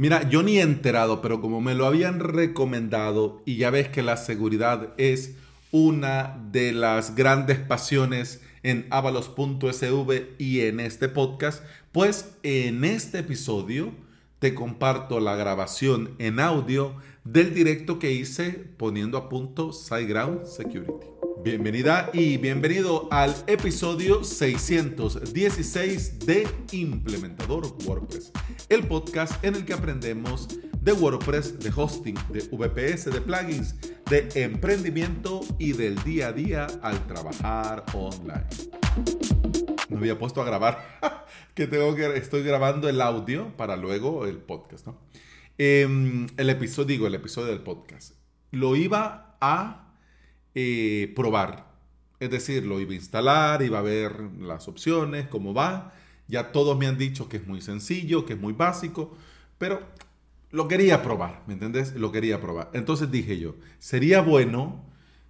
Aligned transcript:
Mira, 0.00 0.26
yo 0.30 0.42
ni 0.42 0.56
he 0.56 0.62
enterado, 0.62 1.20
pero 1.20 1.42
como 1.42 1.60
me 1.60 1.74
lo 1.74 1.84
habían 1.84 2.20
recomendado 2.20 3.42
y 3.44 3.58
ya 3.58 3.68
ves 3.68 3.90
que 3.90 4.02
la 4.02 4.16
seguridad 4.16 4.94
es 4.96 5.34
una 5.72 6.42
de 6.50 6.72
las 6.72 7.14
grandes 7.14 7.58
pasiones 7.58 8.40
en 8.62 8.86
avalos.sv 8.88 10.36
y 10.38 10.60
en 10.60 10.80
este 10.80 11.10
podcast, 11.10 11.62
pues 11.92 12.30
en 12.42 12.82
este 12.86 13.18
episodio 13.18 13.92
te 14.38 14.54
comparto 14.54 15.20
la 15.20 15.36
grabación 15.36 16.14
en 16.18 16.40
audio 16.40 16.94
del 17.24 17.52
directo 17.52 17.98
que 17.98 18.10
hice 18.10 18.52
poniendo 18.78 19.18
a 19.18 19.28
punto 19.28 19.70
SiteGround 19.74 20.46
Security. 20.46 21.08
Bienvenida 21.44 22.08
y 22.14 22.38
bienvenido 22.38 23.06
al 23.10 23.34
episodio 23.46 24.24
616 24.24 26.20
de 26.20 26.48
Implementador 26.72 27.66
WordPress, 27.86 28.32
el 28.70 28.86
podcast 28.86 29.44
en 29.44 29.56
el 29.56 29.64
que 29.64 29.72
aprendemos 29.72 30.48
de 30.80 30.92
WordPress, 30.92 31.58
de 31.58 31.72
hosting, 31.74 32.14
de 32.30 32.40
VPS, 32.52 33.06
de 33.06 33.20
plugins, 33.20 33.74
de 34.08 34.28
emprendimiento 34.36 35.40
y 35.58 35.72
del 35.72 36.00
día 36.04 36.28
a 36.28 36.32
día 36.32 36.66
al 36.80 37.04
trabajar 37.08 37.84
online. 37.92 38.46
Me 39.88 39.96
había 39.96 40.16
puesto 40.16 40.40
a 40.40 40.44
grabar, 40.44 41.00
que 41.54 41.66
tengo 41.66 41.96
que 41.96 42.16
estoy 42.16 42.44
grabando 42.44 42.88
el 42.88 43.00
audio 43.00 43.56
para 43.56 43.76
luego 43.76 44.24
el 44.24 44.38
podcast, 44.38 44.86
¿no? 44.86 45.00
Em, 45.58 46.28
el 46.36 46.48
episodio, 46.48 46.86
digo, 46.86 47.06
el 47.08 47.14
episodio 47.16 47.48
del 47.48 47.62
podcast. 47.62 48.14
Lo 48.52 48.76
iba 48.76 49.36
a 49.40 49.96
eh, 50.54 51.12
probar. 51.16 51.74
Es 52.20 52.30
decir, 52.30 52.64
lo 52.66 52.78
iba 52.78 52.92
a 52.92 52.94
instalar, 52.94 53.62
iba 53.62 53.80
a 53.80 53.82
ver 53.82 54.20
las 54.38 54.68
opciones, 54.68 55.26
cómo 55.26 55.54
va. 55.54 55.92
Ya 56.30 56.52
todos 56.52 56.78
me 56.78 56.86
han 56.86 56.96
dicho 56.96 57.28
que 57.28 57.38
es 57.38 57.46
muy 57.46 57.60
sencillo, 57.60 58.24
que 58.24 58.34
es 58.34 58.40
muy 58.40 58.52
básico, 58.52 59.16
pero 59.58 59.82
lo 60.50 60.68
quería 60.68 61.02
probar, 61.02 61.42
¿me 61.46 61.54
entendés? 61.54 61.94
Lo 61.94 62.12
quería 62.12 62.40
probar. 62.40 62.70
Entonces 62.72 63.10
dije 63.10 63.38
yo, 63.38 63.56
sería 63.78 64.20
bueno, 64.20 64.84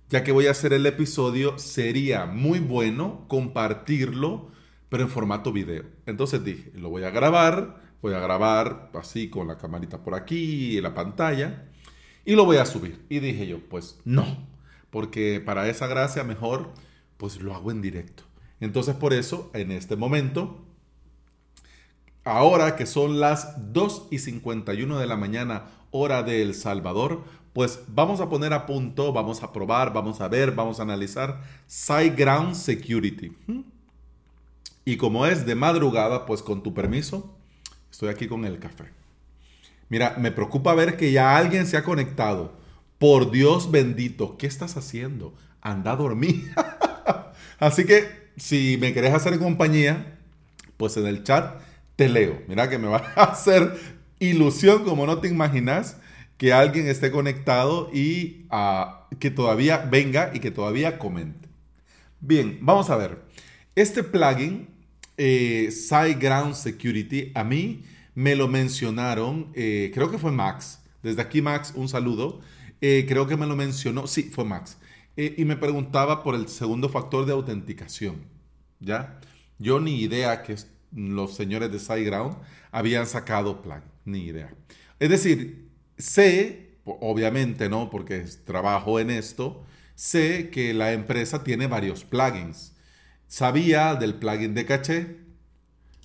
ya 0.09 0.25
que 0.25 0.33
voy 0.33 0.47
a 0.47 0.53
hacer 0.53 0.73
el 0.73 0.87
episodio, 0.87 1.59
sería 1.59 2.27
muy 2.27 2.59
bueno 2.59 3.25
compartirlo, 3.29 4.51
pero 4.89 5.03
en 5.03 5.09
formato 5.09 5.53
video. 5.53 5.85
Entonces 6.07 6.45
dije, 6.45 6.73
lo 6.75 6.91
voy 6.91 7.05
a 7.05 7.11
grabar, 7.11 7.81
voy 8.03 8.15
a 8.15 8.21
grabar 8.21 8.91
así 8.95 9.31
con 9.31 9.49
la 9.49 9.57
camarita 9.57 10.03
por 10.03 10.15
aquí, 10.15 10.77
en 10.77 10.83
la 10.83 10.95
pantalla, 10.95 11.69
y 12.25 12.35
lo 12.35 12.45
voy 12.45 12.57
a 12.59 12.67
subir. 12.67 13.05
Y 13.09 13.21
dije 13.21 13.47
yo, 13.47 13.61
pues 13.69 14.01
no, 14.05 14.49
porque 14.91 15.41
para 15.41 15.69
esa 15.69 15.87
gracia 15.87 16.25
mejor 16.25 16.73
pues 17.17 17.41
lo 17.41 17.55
hago 17.55 17.71
en 17.71 17.83
directo. 17.83 18.25
Entonces 18.59 18.95
por 18.95 19.13
eso 19.13 19.51
en 19.55 19.71
este 19.71 19.97
momento, 19.97 20.65
ahora 22.31 22.77
que 22.77 22.87
son 22.87 23.21
las 23.21 23.73
2 23.73 24.09
y 24.11 24.19
51 24.19 24.99
de 24.99 25.07
la 25.07 25.17
mañana 25.17 25.65
hora 25.91 26.23
de 26.23 26.43
El 26.43 26.55
Salvador, 26.55 27.25
pues 27.53 27.81
vamos 27.89 28.21
a 28.21 28.29
poner 28.29 28.53
a 28.53 28.67
punto, 28.67 29.13
vamos 29.13 29.43
a 29.43 29.53
probar, 29.53 29.93
vamos 29.93 30.21
a 30.21 30.29
ver, 30.29 30.53
vamos 30.53 30.79
a 30.79 30.85
analizar 30.85 31.43
SiteGround 31.67 32.55
Security. 32.55 33.33
Y 34.85 34.97
como 34.97 35.27
es 35.27 35.45
de 35.47 35.55
madrugada, 35.55 36.27
pues 36.27 36.43
con 36.43 36.63
tu 36.63 36.73
permiso, 36.73 37.37
estoy 37.91 38.09
aquí 38.09 38.29
con 38.29 38.45
el 38.45 38.59
café. 38.59 38.85
Mira, 39.89 40.15
me 40.19 40.31
preocupa 40.31 40.75
ver 40.75 40.97
que 40.97 41.11
ya 41.11 41.37
alguien 41.37 41.67
se 41.67 41.77
ha 41.77 41.83
conectado. 41.83 42.53
Por 42.99 43.31
Dios 43.31 43.71
bendito, 43.71 44.37
¿qué 44.39 44.47
estás 44.47 44.77
haciendo? 44.77 45.35
Anda 45.61 45.93
a 45.93 45.97
dormir. 45.97 46.55
Así 47.59 47.85
que 47.85 48.31
si 48.37 48.79
me 48.81 48.95
querés 48.95 49.13
hacer 49.13 49.39
compañía, 49.39 50.19
pues 50.77 50.97
en 50.97 51.07
el 51.07 51.25
chat 51.25 51.61
te 52.01 52.09
leo. 52.09 52.43
Mira 52.49 52.71
que 52.71 52.79
me 52.79 52.89
va 52.89 53.13
a 53.15 53.25
hacer 53.25 53.79
ilusión 54.21 54.85
como 54.85 55.05
no 55.05 55.19
te 55.19 55.29
imaginas 55.29 55.99
que 56.39 56.51
alguien 56.51 56.87
esté 56.87 57.11
conectado 57.11 57.91
y 57.93 58.47
ah, 58.49 59.07
que 59.19 59.31
todavía 59.31 59.77
venga 59.77 60.31
y 60.33 60.41
que 60.41 60.51
todavía 60.51 60.99
comente. 60.99 61.51
Bien, 62.19 62.57
vamos 62.63 62.89
a 62.89 62.97
ver. 62.97 63.19
Este 63.75 64.03
plugin, 64.03 64.71
eh, 65.19 65.69
SiteGround 65.71 66.55
Security, 66.55 67.33
a 67.35 67.45
mí 67.45 67.85
me 68.15 68.35
lo 68.35 68.49
mencionaron, 68.49 69.53
eh, 69.55 69.91
creo 69.93 70.11
que 70.11 70.17
fue 70.17 70.33
Max. 70.33 70.81
Desde 71.03 71.21
aquí, 71.21 71.43
Max, 71.43 71.75
un 71.77 71.91
saludo. 71.91 72.41
Eh, 72.81 73.05
creo 73.07 73.27
que 73.27 73.37
me 73.37 73.47
lo 73.47 73.57
mencionó, 73.57 74.07
sí, 74.07 74.23
fue 74.23 74.47
Max. 74.47 74.79
Eh, 75.19 75.35
y 75.37 75.45
me 75.45 75.57
preguntaba 75.59 76.23
por 76.23 76.35
el 76.35 76.49
segundo 76.49 76.89
factor 76.89 77.27
de 77.27 77.33
autenticación. 77.33 78.25
¿Ya? 78.79 79.21
Yo 79.59 79.81
ni 79.81 80.01
idea 80.01 80.43
que 80.43 80.57
los 80.93 81.35
señores 81.35 81.71
de 81.71 81.79
SiteGround 81.79 82.37
habían 82.73 83.07
sacado 83.07 83.63
plugin, 83.63 83.83
ni 84.05 84.25
idea. 84.25 84.55
Es 84.99 85.11
decir, 85.11 85.71
sé, 85.97 86.79
obviamente, 86.85 87.69
¿no? 87.69 87.91
Porque 87.91 88.25
trabajo 88.45 89.01
en 89.01 89.11
esto, 89.11 89.65
sé 89.95 90.51
que 90.51 90.75
la 90.75 90.93
empresa 90.93 91.45
tiene 91.45 91.67
varios 91.67 92.05
plugins. 92.05 92.75
Sabía 93.27 93.95
del 93.95 94.15
plugin 94.15 94.55
de 94.55 94.67
caché, 94.67 95.19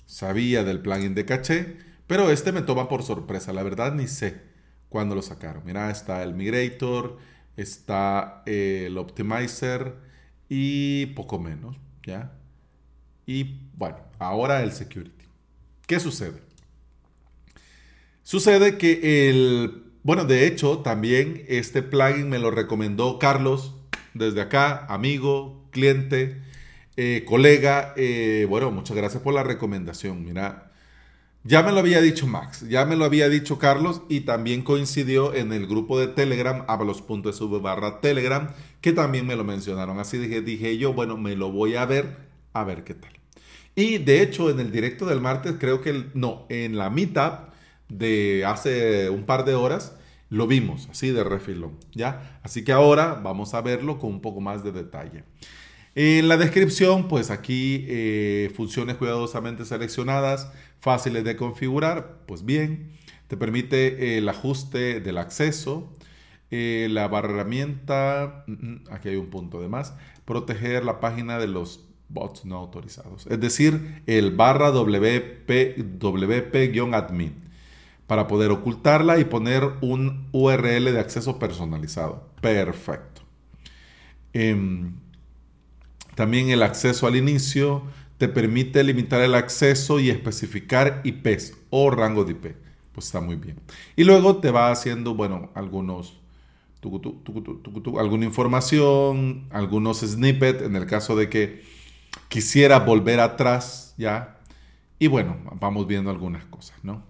sabía 0.06 0.64
del 0.64 0.80
plugin 0.80 1.14
de 1.14 1.24
caché, 1.24 1.76
pero 2.06 2.30
este 2.30 2.52
me 2.52 2.62
toma 2.62 2.88
por 2.88 3.02
sorpresa, 3.02 3.52
la 3.52 3.64
verdad 3.64 3.94
ni 3.94 4.06
sé 4.06 4.40
cuando 4.88 5.14
lo 5.14 5.22
sacaron. 5.22 5.62
Mira, 5.64 5.90
está 5.90 6.22
el 6.22 6.34
Migrator, 6.34 7.18
está 7.56 8.42
el 8.46 8.96
Optimizer 8.96 9.96
y 10.48 11.06
poco 11.06 11.38
menos, 11.40 11.78
¿ya? 12.04 12.32
Y 13.26 13.58
bueno, 13.74 13.96
ahora 14.18 14.62
el 14.62 14.72
Security. 14.72 15.24
¿Qué 15.86 16.00
sucede? 16.00 16.40
Sucede 18.22 18.78
que 18.78 19.28
el, 19.28 19.84
bueno, 20.02 20.24
de 20.24 20.46
hecho, 20.46 20.78
también 20.78 21.44
este 21.48 21.82
plugin 21.82 22.28
me 22.28 22.38
lo 22.38 22.50
recomendó 22.50 23.18
Carlos, 23.18 23.74
desde 24.14 24.40
acá, 24.40 24.86
amigo, 24.88 25.68
cliente, 25.70 26.40
eh, 26.96 27.24
colega. 27.26 27.92
Eh, 27.96 28.46
bueno, 28.48 28.70
muchas 28.70 28.96
gracias 28.96 29.22
por 29.22 29.34
la 29.34 29.42
recomendación. 29.42 30.24
Mira, 30.24 30.72
ya 31.44 31.62
me 31.62 31.70
lo 31.70 31.78
había 31.78 32.00
dicho 32.00 32.26
Max, 32.26 32.68
ya 32.68 32.84
me 32.84 32.96
lo 32.96 33.04
había 33.04 33.28
dicho 33.28 33.58
Carlos 33.58 34.02
y 34.08 34.20
también 34.22 34.62
coincidió 34.62 35.34
en 35.34 35.52
el 35.52 35.66
grupo 35.66 35.98
de 35.98 36.08
Telegram, 36.08 36.64
avalos.sv 36.66 37.60
barra 37.60 38.00
Telegram, 38.00 38.50
que 38.80 38.92
también 38.92 39.26
me 39.26 39.36
lo 39.36 39.44
mencionaron. 39.44 40.00
Así 40.00 40.18
dije, 40.18 40.40
dije 40.40 40.76
yo, 40.78 40.92
bueno, 40.92 41.16
me 41.16 41.36
lo 41.36 41.52
voy 41.52 41.76
a 41.76 41.84
ver, 41.84 42.16
a 42.52 42.64
ver 42.64 42.82
qué 42.82 42.94
tal. 42.94 43.15
Y 43.76 43.98
de 43.98 44.22
hecho, 44.22 44.50
en 44.50 44.58
el 44.58 44.72
directo 44.72 45.04
del 45.06 45.20
martes, 45.20 45.56
creo 45.60 45.82
que, 45.82 46.06
no, 46.14 46.46
en 46.48 46.78
la 46.78 46.90
meetup 46.90 47.50
de 47.88 48.44
hace 48.46 49.10
un 49.10 49.24
par 49.24 49.44
de 49.44 49.54
horas, 49.54 49.94
lo 50.30 50.46
vimos 50.46 50.88
así 50.90 51.10
de 51.10 51.22
refilón, 51.22 51.78
¿ya? 51.94 52.40
Así 52.42 52.64
que 52.64 52.72
ahora 52.72 53.20
vamos 53.22 53.54
a 53.54 53.60
verlo 53.60 53.98
con 53.98 54.10
un 54.10 54.20
poco 54.20 54.40
más 54.40 54.64
de 54.64 54.72
detalle. 54.72 55.24
En 55.94 56.28
la 56.28 56.36
descripción, 56.36 57.06
pues 57.06 57.30
aquí 57.30 57.84
eh, 57.88 58.50
funciones 58.56 58.96
cuidadosamente 58.96 59.64
seleccionadas, 59.64 60.50
fáciles 60.80 61.24
de 61.24 61.36
configurar, 61.36 62.22
pues 62.26 62.44
bien, 62.44 62.92
te 63.28 63.36
permite 63.36 64.18
el 64.18 64.28
ajuste 64.28 65.00
del 65.00 65.18
acceso, 65.18 65.92
eh, 66.50 66.88
la 66.90 67.06
herramienta, 67.06 68.44
mm, 68.46 68.52
mm, 68.52 68.84
aquí 68.90 69.08
hay 69.10 69.16
un 69.16 69.30
punto 69.30 69.60
de 69.60 69.68
más, 69.68 69.94
proteger 70.24 70.84
la 70.84 71.00
página 71.00 71.38
de 71.38 71.48
los 71.48 71.85
bots 72.08 72.44
no 72.44 72.56
autorizados, 72.56 73.26
es 73.26 73.40
decir, 73.40 74.02
el 74.06 74.34
barra 74.34 74.70
WP, 74.70 75.76
WP-admin, 75.98 77.32
para 78.06 78.26
poder 78.28 78.50
ocultarla 78.50 79.18
y 79.18 79.24
poner 79.24 79.64
un 79.80 80.28
URL 80.32 80.84
de 80.84 81.00
acceso 81.00 81.38
personalizado. 81.38 82.28
Perfecto. 82.40 83.22
Em, 84.32 84.92
también 86.14 86.50
el 86.50 86.62
acceso 86.62 87.06
al 87.06 87.16
inicio 87.16 87.82
te 88.18 88.28
permite 88.28 88.82
limitar 88.84 89.20
el 89.20 89.34
acceso 89.34 89.98
y 90.00 90.10
especificar 90.10 91.00
IPs 91.04 91.54
o 91.70 91.90
rango 91.90 92.24
de 92.24 92.32
IP. 92.32 92.56
Pues 92.92 93.06
está 93.06 93.20
muy 93.20 93.36
bien. 93.36 93.58
Y 93.96 94.04
luego 94.04 94.36
te 94.36 94.50
va 94.50 94.70
haciendo, 94.70 95.14
bueno, 95.14 95.50
algunos, 95.54 96.18
alguna 97.98 98.24
información, 98.24 99.46
algunos 99.50 100.00
snippets 100.00 100.62
en 100.62 100.76
el 100.76 100.86
caso 100.86 101.16
de 101.16 101.28
que 101.28 101.75
quisiera 102.28 102.78
volver 102.78 103.20
atrás, 103.20 103.94
¿ya? 103.96 104.38
Y 104.98 105.06
bueno, 105.08 105.36
vamos 105.60 105.86
viendo 105.86 106.10
algunas 106.10 106.44
cosas, 106.44 106.76
¿no? 106.82 107.02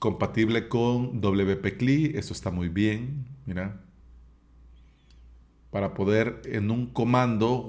Compatible 0.00 0.68
con 0.68 1.20
WP-CLI, 1.20 2.16
eso 2.16 2.32
está 2.32 2.50
muy 2.50 2.68
bien, 2.68 3.26
mira 3.46 3.80
para 5.70 5.94
poder 5.94 6.42
en 6.46 6.70
un 6.70 6.86
comando 6.86 7.68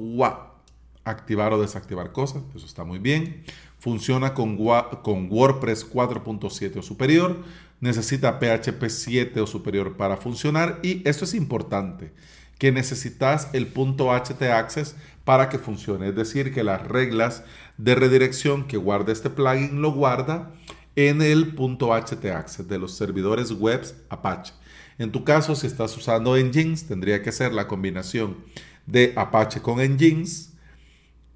activar 1.04 1.54
o 1.54 1.62
desactivar 1.62 2.12
cosas. 2.12 2.44
Eso 2.56 2.66
está 2.66 2.84
muy 2.84 3.00
bien. 3.00 3.44
Funciona 3.80 4.34
con, 4.34 4.58
con 5.04 5.32
WordPress 5.32 5.90
4.7 5.90 6.78
o 6.78 6.82
superior. 6.82 7.44
Necesita 7.82 8.40
PHP 8.40 8.90
7 8.90 9.42
o 9.42 9.48
superior 9.48 9.98
para 9.98 10.18
funcionar. 10.18 10.80
Y 10.84 11.08
esto 11.08 11.26
es 11.26 11.34
importante, 11.34 12.14
que 12.60 12.72
necesitas 12.72 13.50
el 13.54 13.68
punto 13.68 14.12
htaccess 14.12 14.96
para 15.24 15.50
que 15.50 15.58
funcione. 15.58 16.10
Es 16.10 16.16
decir, 16.16 16.54
que 16.54 16.64
las 16.64 16.88
reglas 16.88 17.44
de 17.78 17.96
redirección 17.96 18.68
que 18.68 18.78
guarda 18.78 19.12
este 19.12 19.32
plugin 19.32 19.82
lo 19.82 19.94
guarda 19.94 20.52
en 20.96 21.22
el 21.22 21.56
punto 21.56 21.94
htaccess 21.94 22.68
de 22.68 22.78
los 22.78 22.94
servidores 22.96 23.52
webs 23.52 23.96
Apache. 24.10 24.54
En 24.98 25.12
tu 25.12 25.24
caso, 25.24 25.56
si 25.56 25.66
estás 25.66 25.96
usando 25.96 26.36
Nginx, 26.36 26.86
tendría 26.88 27.24
que 27.24 27.32
ser 27.32 27.54
la 27.54 27.68
combinación 27.68 28.38
de 28.86 29.14
Apache 29.16 29.62
con 29.62 29.80
Nginx 29.80 30.54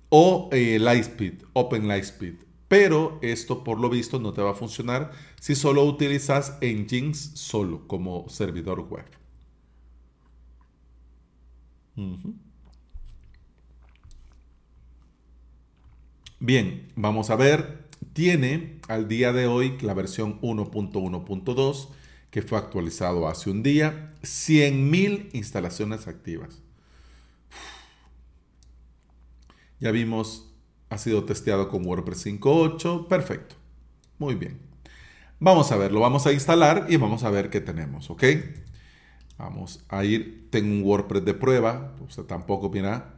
o 0.10 0.50
eh, 0.52 0.78
Lightspeed, 0.80 1.44
Open 1.54 1.88
Lightspeed. 1.88 2.36
Pero 2.68 3.20
esto 3.22 3.64
por 3.64 3.80
lo 3.80 3.90
visto 3.90 4.20
no 4.20 4.34
te 4.34 4.42
va 4.42 4.52
a 4.52 4.56
funcionar 4.56 5.12
si 5.40 5.56
solo 5.56 5.86
utilizas 5.86 6.58
Nginx 6.62 7.32
solo 7.36 7.88
como 7.88 8.28
servidor 8.28 8.82
web. 8.82 9.23
Bien, 16.40 16.92
vamos 16.96 17.30
a 17.30 17.36
ver. 17.36 17.84
Tiene 18.14 18.80
al 18.88 19.08
día 19.08 19.34
de 19.34 19.48
hoy 19.48 19.78
la 19.82 19.94
versión 19.94 20.40
1.1.2 20.42 21.90
que 22.34 22.42
fue 22.42 22.58
actualizado 22.58 23.28
hace 23.28 23.52
un 23.52 23.62
día, 23.62 24.12
100.000 24.24 25.30
instalaciones 25.34 26.08
activas. 26.08 26.64
Ya 29.80 29.92
vimos, 29.92 30.52
ha 30.90 30.98
sido 30.98 31.26
testeado 31.26 31.70
con 31.70 31.86
WordPress 31.86 32.26
5.8, 32.26 33.08
perfecto. 33.08 33.56
Muy 34.18 34.34
bien. 34.34 34.60
Vamos 35.40 35.72
a 35.72 35.78
ver, 35.78 35.92
lo 35.92 36.00
vamos 36.00 36.26
a 36.26 36.34
instalar 36.34 36.88
y 36.90 36.96
vamos 36.96 37.24
a 37.24 37.30
ver 37.30 37.52
qué 37.52 37.62
tenemos, 37.62 38.10
¿ok? 38.10 38.24
Vamos 39.44 39.84
a 39.90 40.06
ir, 40.06 40.48
tengo 40.52 40.74
un 40.74 40.84
WordPress 40.84 41.26
de 41.26 41.34
prueba, 41.34 41.94
sea, 42.08 42.24
tampoco, 42.24 42.70
mira, 42.70 43.14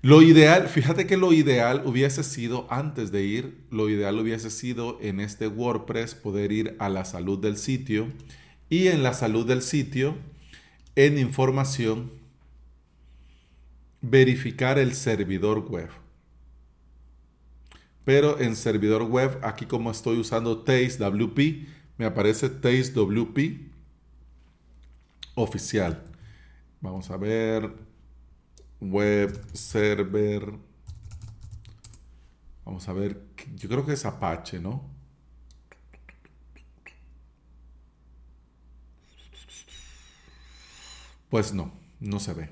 lo 0.00 0.22
ideal, 0.22 0.68
fíjate 0.68 1.08
que 1.08 1.16
lo 1.16 1.32
ideal 1.32 1.82
hubiese 1.84 2.22
sido, 2.22 2.68
antes 2.70 3.10
de 3.10 3.24
ir, 3.24 3.58
lo 3.72 3.88
ideal 3.88 4.16
hubiese 4.16 4.50
sido 4.50 4.96
en 5.00 5.18
este 5.18 5.48
WordPress 5.48 6.14
poder 6.14 6.52
ir 6.52 6.76
a 6.78 6.88
la 6.88 7.04
salud 7.04 7.36
del 7.36 7.56
sitio 7.56 8.06
y 8.70 8.86
en 8.86 9.02
la 9.02 9.12
salud 9.12 9.44
del 9.44 9.60
sitio, 9.60 10.14
en 10.94 11.18
información, 11.18 12.12
verificar 14.02 14.78
el 14.78 14.94
servidor 14.94 15.68
web. 15.68 15.88
Pero 18.04 18.38
en 18.38 18.54
servidor 18.54 19.02
web, 19.02 19.36
aquí 19.42 19.66
como 19.66 19.90
estoy 19.90 20.16
usando 20.18 20.58
Taste 20.58 20.98
WP, 20.98 21.66
me 21.98 22.04
aparece 22.04 22.50
Taste 22.50 22.92
WP 22.92 23.73
oficial. 25.34 26.02
Vamos 26.80 27.10
a 27.10 27.16
ver 27.16 27.72
web 28.80 29.40
server. 29.52 30.52
Vamos 32.64 32.88
a 32.88 32.92
ver, 32.92 33.20
yo 33.56 33.68
creo 33.68 33.84
que 33.84 33.92
es 33.92 34.04
Apache, 34.04 34.58
¿no? 34.58 34.82
Pues 41.28 41.52
no, 41.52 41.72
no 42.00 42.20
se 42.20 42.32
ve. 42.32 42.50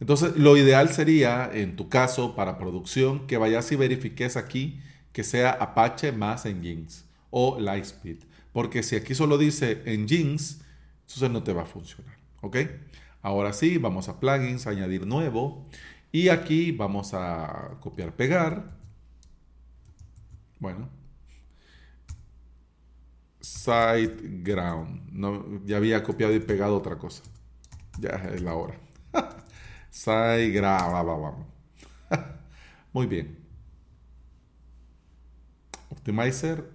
Entonces, 0.00 0.36
lo 0.36 0.56
ideal 0.56 0.90
sería, 0.90 1.50
en 1.52 1.74
tu 1.74 1.88
caso, 1.88 2.36
para 2.36 2.58
producción, 2.58 3.26
que 3.26 3.36
vayas 3.36 3.72
y 3.72 3.76
verifiques 3.76 4.36
aquí 4.36 4.80
que 5.12 5.24
sea 5.24 5.50
Apache 5.50 6.12
más 6.12 6.44
Nginx 6.44 7.04
o 7.30 7.58
Lightspeed. 7.58 8.18
Porque 8.52 8.82
si 8.82 8.94
aquí 8.94 9.14
solo 9.14 9.38
dice 9.38 9.82
Nginx, 9.84 10.60
entonces 11.00 11.30
no 11.30 11.42
te 11.42 11.52
va 11.52 11.62
a 11.62 11.66
funcionar. 11.66 12.17
¿Ok? 12.40 12.56
Ahora 13.22 13.52
sí, 13.52 13.78
vamos 13.78 14.08
a 14.08 14.20
plugins, 14.20 14.66
añadir 14.66 15.06
nuevo. 15.06 15.66
Y 16.12 16.28
aquí 16.28 16.72
vamos 16.72 17.14
a 17.14 17.76
copiar, 17.80 18.14
pegar. 18.16 18.76
Bueno. 20.58 20.88
SiteGround. 23.40 25.12
No, 25.12 25.64
ya 25.64 25.76
había 25.76 26.02
copiado 26.02 26.34
y 26.34 26.40
pegado 26.40 26.76
otra 26.76 26.98
cosa. 26.98 27.22
Ya 27.98 28.10
es 28.34 28.42
la 28.42 28.54
hora. 28.54 28.78
SiteGround. 29.90 31.46
Muy 32.92 33.06
bien. 33.06 33.38
Optimizer. 35.90 36.70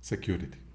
Security. 0.00 0.67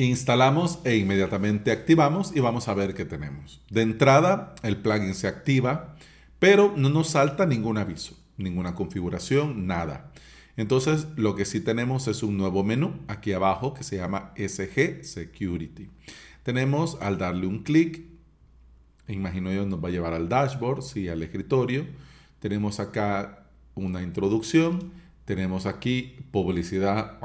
Instalamos 0.00 0.78
e 0.84 0.96
inmediatamente 0.96 1.70
activamos 1.70 2.34
y 2.34 2.40
vamos 2.40 2.68
a 2.68 2.74
ver 2.74 2.94
qué 2.94 3.04
tenemos. 3.04 3.60
De 3.68 3.82
entrada, 3.82 4.54
el 4.62 4.78
plugin 4.78 5.14
se 5.14 5.28
activa, 5.28 5.94
pero 6.38 6.72
no 6.74 6.88
nos 6.88 7.10
salta 7.10 7.44
ningún 7.44 7.76
aviso, 7.76 8.16
ninguna 8.38 8.74
configuración, 8.74 9.66
nada. 9.66 10.10
Entonces, 10.56 11.06
lo 11.16 11.34
que 11.34 11.44
sí 11.44 11.60
tenemos 11.60 12.08
es 12.08 12.22
un 12.22 12.38
nuevo 12.38 12.64
menú 12.64 12.94
aquí 13.08 13.34
abajo 13.34 13.74
que 13.74 13.84
se 13.84 13.98
llama 13.98 14.32
SG 14.38 15.04
Security. 15.04 15.90
Tenemos 16.44 16.96
al 17.02 17.18
darle 17.18 17.46
un 17.46 17.62
clic, 17.62 18.02
imagino 19.06 19.52
yo 19.52 19.66
nos 19.66 19.84
va 19.84 19.88
a 19.88 19.92
llevar 19.92 20.14
al 20.14 20.30
dashboard, 20.30 20.80
sí, 20.80 21.10
al 21.10 21.22
escritorio. 21.22 21.84
Tenemos 22.38 22.80
acá 22.80 23.48
una 23.74 24.00
introducción, 24.00 24.92
tenemos 25.26 25.66
aquí 25.66 26.16
publicidad 26.30 27.18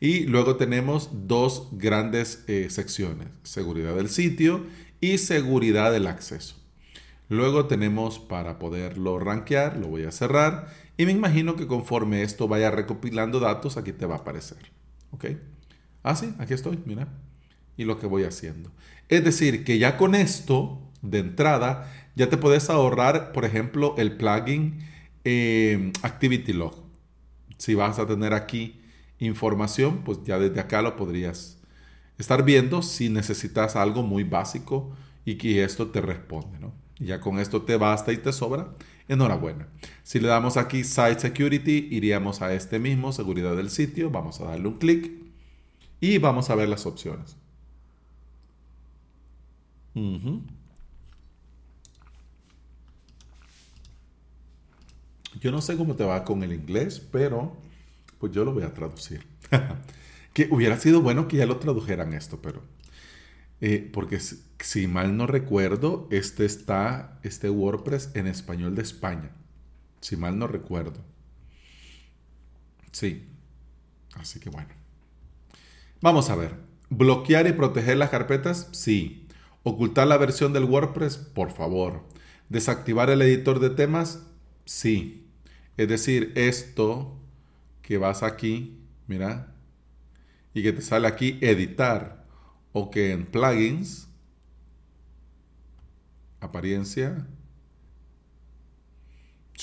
y 0.00 0.24
luego 0.24 0.56
tenemos 0.56 1.10
dos 1.28 1.68
grandes 1.72 2.42
eh, 2.48 2.68
secciones, 2.70 3.28
seguridad 3.42 3.94
del 3.94 4.08
sitio 4.08 4.64
y 5.00 5.18
seguridad 5.18 5.92
del 5.92 6.06
acceso. 6.06 6.56
Luego 7.28 7.66
tenemos 7.66 8.18
para 8.18 8.58
poderlo 8.58 9.18
rankear, 9.18 9.76
lo 9.76 9.88
voy 9.88 10.04
a 10.04 10.10
cerrar 10.10 10.68
y 10.96 11.04
me 11.04 11.12
imagino 11.12 11.54
que 11.54 11.66
conforme 11.66 12.22
esto 12.22 12.48
vaya 12.48 12.70
recopilando 12.70 13.40
datos, 13.40 13.76
aquí 13.76 13.92
te 13.92 14.06
va 14.06 14.16
a 14.16 14.18
aparecer. 14.18 14.58
¿Ok? 15.12 15.26
Ah, 16.02 16.16
sí, 16.16 16.34
aquí 16.38 16.54
estoy, 16.54 16.78
mira. 16.86 17.08
Y 17.76 17.84
lo 17.84 17.98
que 17.98 18.06
voy 18.06 18.24
haciendo. 18.24 18.72
Es 19.08 19.22
decir, 19.22 19.64
que 19.64 19.78
ya 19.78 19.96
con 19.96 20.14
esto, 20.14 20.90
de 21.02 21.18
entrada, 21.18 21.92
ya 22.16 22.28
te 22.28 22.36
puedes 22.36 22.68
ahorrar, 22.68 23.32
por 23.32 23.44
ejemplo, 23.44 23.94
el 23.96 24.16
plugin 24.16 24.80
eh, 25.24 25.92
Activity 26.02 26.52
Log. 26.52 26.74
Si 27.58 27.74
vas 27.74 27.98
a 27.98 28.06
tener 28.06 28.34
aquí 28.34 28.80
información, 29.20 30.02
pues 30.04 30.18
ya 30.24 30.38
desde 30.38 30.60
acá 30.60 30.82
lo 30.82 30.96
podrías 30.96 31.58
estar 32.18 32.44
viendo 32.44 32.82
si 32.82 33.08
necesitas 33.08 33.76
algo 33.76 34.02
muy 34.02 34.24
básico 34.24 34.92
y 35.24 35.36
que 35.36 35.62
esto 35.62 35.88
te 35.88 36.00
responde, 36.00 36.58
¿no? 36.58 36.72
Y 36.98 37.06
ya 37.06 37.20
con 37.20 37.38
esto 37.38 37.62
te 37.62 37.76
basta 37.76 38.12
y 38.12 38.18
te 38.18 38.32
sobra. 38.32 38.74
Enhorabuena. 39.08 39.68
Si 40.02 40.20
le 40.20 40.28
damos 40.28 40.56
aquí 40.56 40.84
Site 40.84 41.18
Security, 41.18 41.88
iríamos 41.90 42.42
a 42.42 42.54
este 42.54 42.78
mismo, 42.78 43.12
seguridad 43.12 43.56
del 43.56 43.70
sitio. 43.70 44.10
Vamos 44.10 44.40
a 44.40 44.44
darle 44.44 44.68
un 44.68 44.78
clic 44.78 45.10
y 46.00 46.18
vamos 46.18 46.48
a 46.50 46.54
ver 46.54 46.68
las 46.68 46.86
opciones. 46.86 47.36
Yo 55.40 55.50
no 55.50 55.60
sé 55.60 55.76
cómo 55.76 55.96
te 55.96 56.04
va 56.04 56.22
con 56.24 56.42
el 56.42 56.52
inglés, 56.52 57.00
pero 57.10 57.56
pues 58.20 58.32
yo 58.32 58.44
lo 58.44 58.52
voy 58.52 58.62
a 58.62 58.74
traducir. 58.74 59.26
que 60.32 60.48
hubiera 60.52 60.78
sido 60.78 61.00
bueno 61.00 61.26
que 61.26 61.38
ya 61.38 61.46
lo 61.46 61.56
tradujeran 61.56 62.12
esto, 62.12 62.40
pero... 62.40 62.62
Eh, 63.62 63.90
porque 63.92 64.18
si, 64.20 64.86
mal 64.86 65.16
no 65.16 65.26
recuerdo, 65.26 66.08
este 66.10 66.46
está, 66.46 67.18
este 67.22 67.50
WordPress 67.50 68.10
en 68.14 68.26
español 68.26 68.74
de 68.74 68.82
España. 68.82 69.32
Si 70.00 70.16
mal 70.16 70.38
no 70.38 70.46
recuerdo. 70.46 71.04
Sí. 72.92 73.28
Así 74.14 74.40
que 74.40 74.48
bueno. 74.48 74.70
Vamos 76.00 76.30
a 76.30 76.36
ver. 76.36 76.54
¿Bloquear 76.88 77.46
y 77.46 77.52
proteger 77.52 77.98
las 77.98 78.10
carpetas? 78.10 78.68
Sí. 78.72 79.28
¿Ocultar 79.62 80.06
la 80.06 80.16
versión 80.16 80.54
del 80.54 80.64
WordPress? 80.64 81.18
Por 81.18 81.50
favor. 81.52 82.08
¿Desactivar 82.48 83.10
el 83.10 83.20
editor 83.20 83.60
de 83.60 83.70
temas? 83.70 84.22
Sí. 84.64 85.28
Es 85.76 85.88
decir, 85.88 86.32
esto 86.34 87.19
que 87.90 87.98
vas 87.98 88.22
aquí, 88.22 88.78
mira, 89.08 89.52
y 90.54 90.62
que 90.62 90.72
te 90.72 90.80
sale 90.80 91.08
aquí 91.08 91.40
editar 91.40 92.24
o 92.72 92.88
que 92.88 93.10
en 93.10 93.26
plugins, 93.26 94.06
apariencia, 96.38 97.26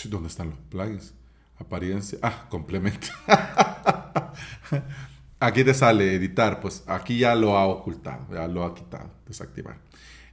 ¿dónde 0.10 0.28
están 0.28 0.50
los 0.50 0.60
plugins? 0.60 1.14
Apariencia, 1.58 2.20
ah, 2.22 2.48
complemento. 2.50 3.08
aquí 5.40 5.64
te 5.64 5.74
sale 5.74 6.14
editar, 6.14 6.60
pues 6.60 6.84
aquí 6.86 7.20
ya 7.20 7.34
lo 7.34 7.58
ha 7.58 7.66
ocultado, 7.66 8.28
ya 8.34 8.46
lo 8.50 8.66
ha 8.66 8.76
quitado, 8.76 9.10
desactivar. 9.26 9.78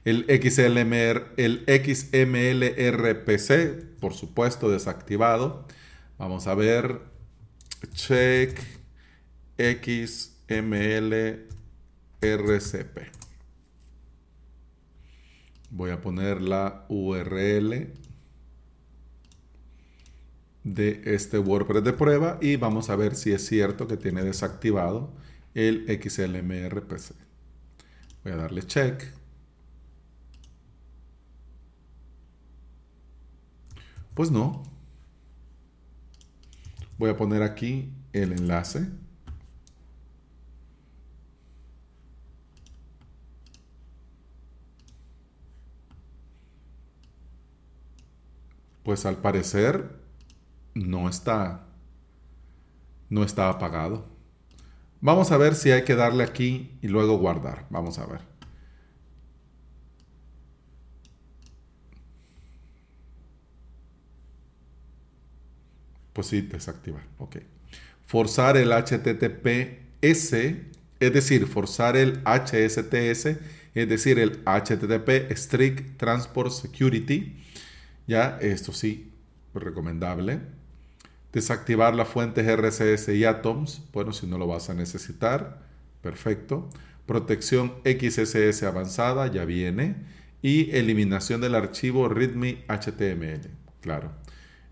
El 0.03 0.25
XLMR, 0.25 1.31
el 1.37 1.63
XMLRPC, 1.65 3.47
por 4.01 4.13
supuesto, 4.13 4.69
desactivado. 4.69 5.65
Vamos 6.17 6.47
a 6.47 6.55
ver 6.55 7.14
check 7.91 8.59
XML 9.57 11.13
RCP. 12.21 12.97
Voy 15.69 15.91
a 15.91 16.01
poner 16.01 16.41
la 16.41 16.85
URL 16.89 17.93
de 20.63 21.01
este 21.05 21.37
WordPress 21.37 21.83
de 21.83 21.93
prueba 21.93 22.39
y 22.41 22.55
vamos 22.55 22.89
a 22.89 22.95
ver 22.95 23.15
si 23.15 23.31
es 23.31 23.45
cierto 23.45 23.87
que 23.87 23.97
tiene 23.97 24.23
desactivado 24.23 25.13
el 25.53 25.85
XLMRPC. 25.87 27.13
Voy 28.23 28.33
a 28.33 28.35
darle 28.35 28.63
check. 28.63 29.03
Pues 34.15 34.31
no. 34.31 34.63
Voy 36.97 37.09
a 37.09 37.17
poner 37.17 37.43
aquí 37.43 37.91
el 38.13 38.31
enlace. 38.31 38.87
Pues 48.83 49.05
al 49.05 49.17
parecer 49.17 49.99
no 50.75 51.09
está 51.09 51.65
no 53.09 53.23
está 53.23 53.49
apagado. 53.49 54.05
Vamos 55.01 55.31
a 55.31 55.37
ver 55.37 55.55
si 55.55 55.71
hay 55.71 55.83
que 55.83 55.95
darle 55.95 56.23
aquí 56.23 56.77
y 56.81 56.87
luego 56.87 57.17
guardar. 57.17 57.65
Vamos 57.69 57.99
a 57.99 58.05
ver. 58.05 58.34
Pues 66.15 66.27
sí, 66.27 66.39
desactivar. 66.39 67.03
Ok. 67.17 67.39
Forzar 68.05 68.55
el 68.55 68.71
HTTPS, 68.71 70.33
es 71.01 71.13
decir, 71.13 71.45
forzar 71.45 71.97
el 71.97 72.21
HSTS, 72.23 73.37
es 73.73 73.89
decir, 73.89 74.19
el 74.19 74.41
HTTP 74.45 75.35
Strict 75.35 75.97
Transport 75.97 76.51
Security. 76.51 77.35
Ya, 78.07 78.37
esto 78.41 78.71
sí, 78.71 79.11
recomendable. 79.53 80.39
Desactivar 81.33 81.93
las 81.93 82.07
fuentes 82.07 82.47
RCS 82.47 83.09
y 83.09 83.25
Atoms, 83.25 83.81
bueno, 83.91 84.13
si 84.13 84.25
no 84.25 84.37
lo 84.37 84.47
vas 84.47 84.69
a 84.69 84.73
necesitar, 84.73 85.63
perfecto. 86.01 86.69
Protección 87.05 87.73
XSS 87.83 88.63
avanzada, 88.63 89.27
ya 89.27 89.43
viene. 89.43 89.97
Y 90.41 90.73
eliminación 90.77 91.41
del 91.41 91.55
archivo 91.55 92.07
README 92.07 92.63
HTML, 92.69 93.49
claro. 93.81 94.13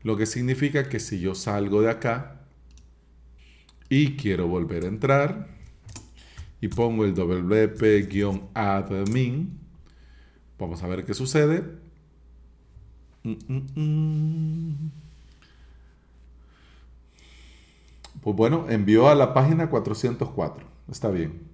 Lo 0.03 0.17
que 0.17 0.25
significa 0.25 0.89
que 0.89 0.99
si 0.99 1.19
yo 1.19 1.35
salgo 1.35 1.81
de 1.81 1.91
acá, 1.91 2.41
y 3.91 4.15
quiero 4.15 4.47
volver 4.47 4.85
a 4.85 4.87
entrar 4.87 5.47
y 6.61 6.69
pongo 6.69 7.03
el 7.03 7.13
wp-admin. 7.13 8.39
Vamos 10.57 10.81
a 10.81 10.87
ver 10.87 11.03
qué 11.05 11.13
sucede. 11.13 11.61
Mm, 13.23 13.33
mm, 13.47 13.67
mm. 13.75 14.91
Pues 18.21 18.35
bueno, 18.35 18.67
envió 18.69 19.09
a 19.09 19.15
la 19.15 19.33
página 19.33 19.69
404. 19.69 20.65
Está 20.89 21.09
bien. 21.09 21.49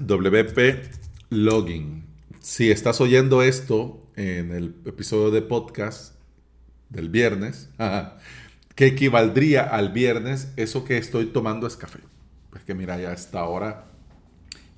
WP 0.00 0.90
Login. 1.30 2.04
Si 2.40 2.70
estás 2.70 3.00
oyendo 3.00 3.42
esto 3.42 4.00
en 4.14 4.52
el 4.52 4.76
episodio 4.84 5.30
de 5.30 5.42
podcast, 5.42 6.14
del 6.88 7.08
viernes, 7.08 7.70
que 8.74 8.86
equivaldría 8.86 9.62
al 9.62 9.92
viernes, 9.92 10.52
eso 10.56 10.84
que 10.84 10.98
estoy 10.98 11.26
tomando 11.26 11.66
es 11.66 11.76
café. 11.76 12.00
Pues 12.50 12.64
que 12.64 12.74
mira, 12.74 12.98
ya 12.98 13.12
esta 13.12 13.44
hora, 13.44 13.86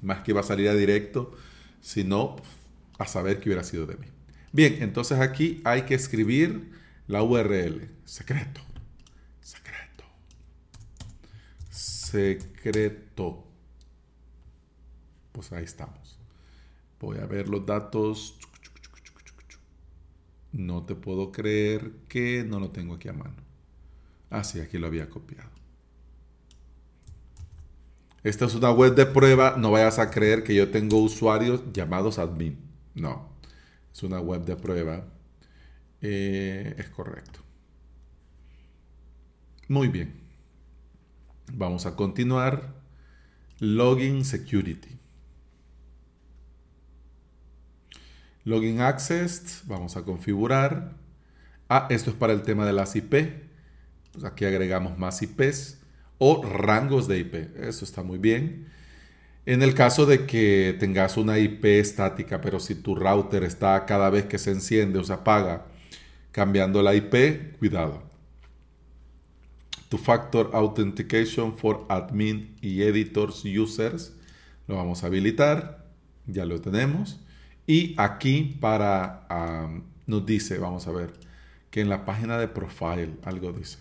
más 0.02 0.22
que 0.22 0.32
iba 0.32 0.40
a 0.40 0.44
salir 0.44 0.68
a 0.68 0.74
directo, 0.74 1.32
sino 1.80 2.36
a 2.98 3.06
saber 3.06 3.40
qué 3.40 3.50
hubiera 3.50 3.64
sido 3.64 3.86
de 3.86 3.96
mí. 3.96 4.06
Bien, 4.52 4.78
entonces 4.80 5.18
aquí 5.20 5.60
hay 5.64 5.82
que 5.82 5.94
escribir 5.94 6.72
la 7.06 7.22
URL, 7.22 7.90
secreto, 8.04 8.60
secreto, 9.40 10.04
secreto. 11.70 13.44
Pues 15.32 15.52
ahí 15.52 15.64
estamos. 15.64 16.18
Voy 17.00 17.18
a 17.18 17.26
ver 17.26 17.48
los 17.48 17.64
datos. 17.64 18.38
No 20.52 20.84
te 20.84 20.94
puedo 20.94 21.30
creer 21.30 21.92
que 22.08 22.44
no 22.44 22.58
lo 22.58 22.70
tengo 22.70 22.94
aquí 22.94 23.08
a 23.08 23.12
mano. 23.12 23.36
Ah, 24.30 24.44
sí, 24.44 24.60
aquí 24.60 24.78
lo 24.78 24.86
había 24.86 25.08
copiado. 25.08 25.50
Esta 28.24 28.46
es 28.46 28.54
una 28.54 28.70
web 28.70 28.94
de 28.94 29.06
prueba. 29.06 29.56
No 29.56 29.70
vayas 29.70 29.98
a 29.98 30.10
creer 30.10 30.42
que 30.42 30.54
yo 30.54 30.70
tengo 30.70 30.98
usuarios 30.98 31.62
llamados 31.72 32.18
admin. 32.18 32.58
No. 32.94 33.37
Es 33.92 34.02
una 34.02 34.20
web 34.20 34.44
de 34.44 34.56
prueba. 34.56 35.04
Eh, 36.00 36.74
es 36.78 36.88
correcto. 36.88 37.40
Muy 39.68 39.88
bien. 39.88 40.14
Vamos 41.52 41.86
a 41.86 41.96
continuar. 41.96 42.74
Login 43.60 44.24
Security. 44.24 44.98
Login 48.44 48.80
Access, 48.80 49.62
vamos 49.66 49.96
a 49.96 50.04
configurar. 50.04 50.96
Ah, 51.68 51.86
esto 51.90 52.10
es 52.10 52.16
para 52.16 52.32
el 52.32 52.42
tema 52.42 52.64
de 52.64 52.72
las 52.72 52.96
IP. 52.96 53.12
Pues 54.12 54.24
aquí 54.24 54.46
agregamos 54.46 54.96
más 54.96 55.20
IPs 55.20 55.78
o 56.16 56.42
rangos 56.42 57.08
de 57.08 57.18
IP. 57.18 57.34
Eso 57.56 57.84
está 57.84 58.02
muy 58.02 58.18
bien. 58.18 58.68
En 59.48 59.62
el 59.62 59.72
caso 59.72 60.04
de 60.04 60.26
que 60.26 60.76
tengas 60.78 61.16
una 61.16 61.38
IP 61.38 61.64
estática, 61.64 62.42
pero 62.42 62.60
si 62.60 62.74
tu 62.74 62.94
router 62.94 63.44
está 63.44 63.86
cada 63.86 64.10
vez 64.10 64.26
que 64.26 64.36
se 64.36 64.50
enciende 64.50 64.98
o 64.98 65.04
se 65.04 65.14
apaga 65.14 65.64
cambiando 66.32 66.82
la 66.82 66.94
IP, 66.94 67.56
cuidado. 67.58 68.02
Two-Factor 69.88 70.50
Authentication 70.52 71.56
for 71.56 71.86
Admin 71.88 72.56
y 72.60 72.82
Editors 72.82 73.42
Users. 73.46 74.14
Lo 74.66 74.76
vamos 74.76 75.02
a 75.02 75.06
habilitar. 75.06 75.86
Ya 76.26 76.44
lo 76.44 76.60
tenemos. 76.60 77.18
Y 77.66 77.94
aquí 77.96 78.58
para, 78.60 79.26
nos 80.06 80.26
dice, 80.26 80.58
vamos 80.58 80.86
a 80.88 80.92
ver, 80.92 81.14
que 81.70 81.80
en 81.80 81.88
la 81.88 82.04
página 82.04 82.36
de 82.36 82.48
profile 82.48 83.14
algo 83.24 83.50
dice. 83.52 83.78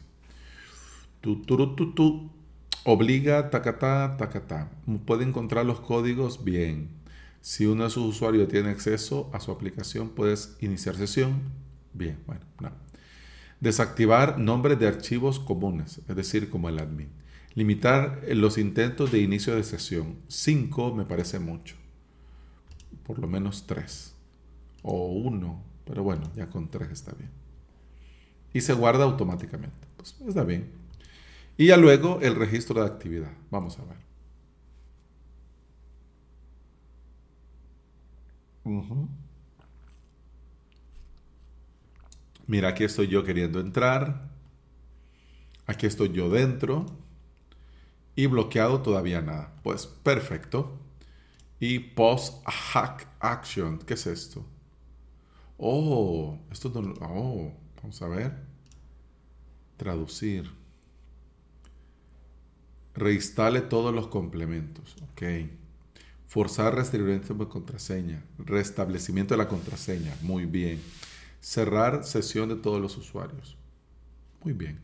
Tu, 1.19 1.41
tu, 1.41 1.75
tu, 1.75 2.31
obliga, 2.87 3.49
tacatá, 3.49 4.15
tacatá. 4.17 4.71
Puede 5.05 5.25
encontrar 5.25 5.65
los 5.65 5.81
códigos 5.81 6.45
bien. 6.45 6.87
Si 7.41 7.65
uno 7.65 7.83
de 7.83 7.89
sus 7.89 8.05
usuarios 8.05 8.47
tiene 8.47 8.69
acceso 8.69 9.29
a 9.33 9.41
su 9.41 9.51
aplicación, 9.51 10.09
puedes 10.09 10.55
iniciar 10.61 10.95
sesión. 10.95 11.41
Bien, 11.93 12.17
bueno, 12.25 12.45
no. 12.61 12.71
Desactivar 13.59 14.39
nombres 14.39 14.79
de 14.79 14.87
archivos 14.87 15.37
comunes, 15.37 15.99
es 16.07 16.15
decir, 16.15 16.49
como 16.49 16.69
el 16.69 16.79
admin. 16.79 17.09
Limitar 17.55 18.21
los 18.29 18.57
intentos 18.57 19.11
de 19.11 19.19
inicio 19.19 19.53
de 19.53 19.65
sesión. 19.65 20.15
5 20.29 20.95
me 20.95 21.03
parece 21.03 21.39
mucho. 21.39 21.75
Por 23.03 23.19
lo 23.19 23.27
menos 23.27 23.67
3. 23.67 24.13
O 24.83 25.07
1. 25.07 25.61
Pero 25.83 26.03
bueno, 26.03 26.31
ya 26.37 26.47
con 26.47 26.69
3 26.69 26.89
está 26.89 27.11
bien. 27.13 27.31
Y 28.53 28.61
se 28.61 28.71
guarda 28.71 29.03
automáticamente. 29.03 29.87
Pues 29.97 30.15
está 30.25 30.45
bien. 30.45 30.86
Y 31.57 31.67
ya 31.67 31.77
luego 31.77 32.19
el 32.21 32.35
registro 32.35 32.81
de 32.81 32.87
actividad. 32.87 33.31
Vamos 33.49 33.79
a 33.79 33.83
ver. 33.85 33.97
Mira, 42.45 42.69
aquí 42.69 42.83
estoy 42.83 43.07
yo 43.07 43.23
queriendo 43.23 43.59
entrar. 43.59 44.29
Aquí 45.65 45.85
estoy 45.85 46.11
yo 46.11 46.29
dentro. 46.29 46.85
Y 48.15 48.27
bloqueado 48.27 48.81
todavía 48.81 49.21
nada. 49.21 49.53
Pues 49.63 49.87
perfecto. 49.87 50.79
Y 51.59 51.79
post 51.79 52.43
hack 52.45 53.07
action. 53.19 53.79
¿Qué 53.79 53.95
es 53.95 54.05
esto? 54.07 54.45
Oh, 55.57 56.37
esto 56.51 56.69
no. 56.69 56.93
Oh, 57.01 57.51
vamos 57.81 58.01
a 58.01 58.07
ver. 58.07 58.43
Traducir. 59.77 60.51
Reinstale 62.97 63.61
todos 63.61 63.93
los 63.93 64.07
complementos. 64.07 64.95
Ok. 65.11 65.23
Forzar 66.27 66.75
restringimiento 66.75 67.33
de 67.35 67.47
contraseña. 67.47 68.23
Restablecimiento 68.39 69.35
de 69.35 69.37
la 69.37 69.47
contraseña. 69.47 70.15
Muy 70.21 70.45
bien. 70.45 70.81
Cerrar 71.39 72.03
sesión 72.03 72.49
de 72.49 72.55
todos 72.55 72.81
los 72.81 72.97
usuarios. 72.97 73.55
Muy 74.43 74.53
bien. 74.53 74.79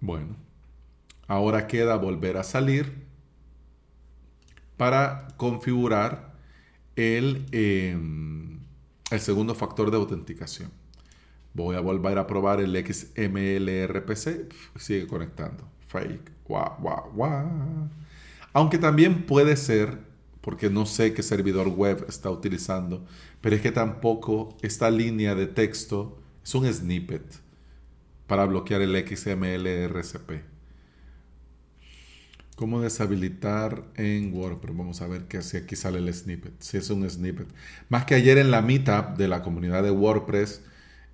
Bueno. 0.00 0.36
Ahora 1.26 1.66
queda 1.66 1.96
volver 1.96 2.36
a 2.36 2.44
salir 2.44 3.04
para 4.76 5.28
configurar 5.36 6.34
el, 6.94 7.46
em, 7.52 8.60
el 9.10 9.20
segundo 9.20 9.54
factor 9.54 9.90
de 9.90 9.96
autenticación. 9.96 10.70
Voy 11.54 11.76
a 11.76 11.80
volver 11.80 12.18
a 12.18 12.26
probar 12.26 12.60
el 12.60 12.76
XMLRPC. 12.76 14.52
Sigue 14.78 15.06
conectando. 15.06 15.72
Fake. 15.92 16.32
Aunque 18.52 18.78
también 18.78 19.24
puede 19.26 19.56
ser, 19.56 19.98
porque 20.40 20.70
no 20.70 20.86
sé 20.86 21.14
qué 21.14 21.22
servidor 21.22 21.68
web 21.68 22.04
está 22.08 22.30
utilizando, 22.30 23.06
pero 23.40 23.56
es 23.56 23.62
que 23.62 23.72
tampoco 23.72 24.56
esta 24.62 24.90
línea 24.90 25.34
de 25.34 25.46
texto 25.46 26.18
es 26.42 26.54
un 26.54 26.72
snippet 26.72 27.22
para 28.26 28.44
bloquear 28.46 28.80
el 28.82 28.96
XML 29.06 29.66
RCP. 29.66 30.52
¿Cómo 32.56 32.80
deshabilitar 32.80 33.84
en 33.96 34.32
WordPress? 34.34 34.76
Vamos 34.76 35.02
a 35.02 35.08
ver 35.08 35.24
qué 35.24 35.42
si 35.42 35.56
aquí 35.56 35.74
sale 35.74 35.98
el 35.98 36.12
snippet. 36.12 36.52
Si 36.60 36.76
es 36.76 36.90
un 36.90 37.08
snippet. 37.08 37.48
Más 37.88 38.04
que 38.04 38.14
ayer 38.14 38.38
en 38.38 38.50
la 38.50 38.62
meetup 38.62 39.16
de 39.16 39.26
la 39.26 39.42
comunidad 39.42 39.82
de 39.82 39.90
WordPress 39.90 40.62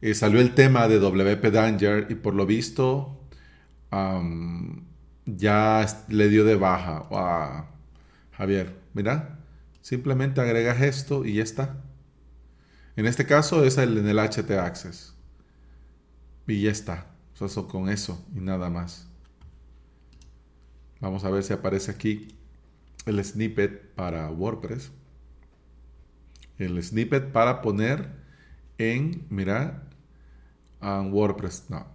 eh, 0.02 0.14
salió 0.14 0.40
el 0.40 0.54
tema 0.54 0.88
de 0.88 0.98
WP 0.98 1.50
Danger 1.50 2.06
y 2.10 2.16
por 2.16 2.34
lo 2.34 2.44
visto 2.44 3.17
ya 3.90 5.86
le 6.08 6.28
dio 6.28 6.44
de 6.44 6.56
baja 6.56 7.06
a 7.10 7.70
Javier. 8.32 8.76
Mira, 8.94 9.38
simplemente 9.80 10.40
agregas 10.40 10.80
esto 10.80 11.24
y 11.24 11.34
ya 11.34 11.42
está. 11.42 11.82
En 12.96 13.06
este 13.06 13.26
caso 13.26 13.64
es 13.64 13.78
el, 13.78 13.98
en 13.98 14.08
el 14.08 14.18
HT 14.18 14.50
Access. 14.52 15.14
Y 16.46 16.62
ya 16.62 16.70
está. 16.70 17.06
Con 17.68 17.88
eso 17.88 18.26
y 18.34 18.40
nada 18.40 18.68
más. 18.68 19.06
Vamos 21.00 21.22
a 21.22 21.30
ver 21.30 21.44
si 21.44 21.52
aparece 21.52 21.92
aquí 21.92 22.36
el 23.06 23.24
snippet 23.24 23.94
para 23.94 24.28
WordPress. 24.28 24.90
El 26.58 26.82
snippet 26.82 27.30
para 27.30 27.62
poner 27.62 28.10
en, 28.78 29.24
mira, 29.30 29.84
en 30.82 31.12
WordPress. 31.12 31.66
No, 31.68 31.86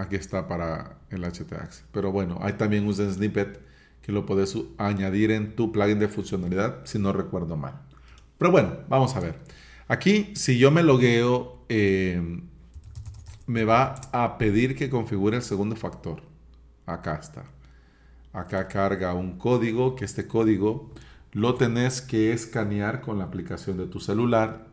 aquí 0.00 0.16
está 0.16 0.48
para 0.48 0.98
el 1.10 1.22
HTAX. 1.22 1.84
Pero 1.92 2.12
bueno, 2.12 2.38
hay 2.40 2.54
también 2.54 2.86
un 2.86 2.94
snippet 2.94 3.60
que 4.02 4.12
lo 4.12 4.26
puedes 4.26 4.56
añadir 4.78 5.30
en 5.30 5.54
tu 5.54 5.72
plugin 5.72 5.98
de 5.98 6.08
funcionalidad, 6.08 6.80
si 6.84 6.98
no 6.98 7.12
recuerdo 7.12 7.56
mal. 7.56 7.80
Pero 8.38 8.50
bueno, 8.50 8.72
vamos 8.88 9.14
a 9.16 9.20
ver. 9.20 9.36
Aquí, 9.88 10.32
si 10.34 10.58
yo 10.58 10.70
me 10.70 10.82
logueo, 10.82 11.64
eh, 11.68 12.40
me 13.46 13.64
va 13.64 13.96
a 14.12 14.38
pedir 14.38 14.76
que 14.76 14.88
configure 14.88 15.36
el 15.36 15.42
segundo 15.42 15.76
factor. 15.76 16.22
Acá 16.86 17.16
está. 17.16 17.44
Acá 18.32 18.68
carga 18.68 19.12
un 19.14 19.36
código, 19.36 19.96
que 19.96 20.04
este 20.04 20.26
código 20.26 20.90
lo 21.32 21.54
tenés 21.54 22.00
que 22.00 22.32
escanear 22.32 23.00
con 23.00 23.18
la 23.18 23.24
aplicación 23.24 23.76
de 23.76 23.86
tu 23.86 24.00
celular 24.00 24.69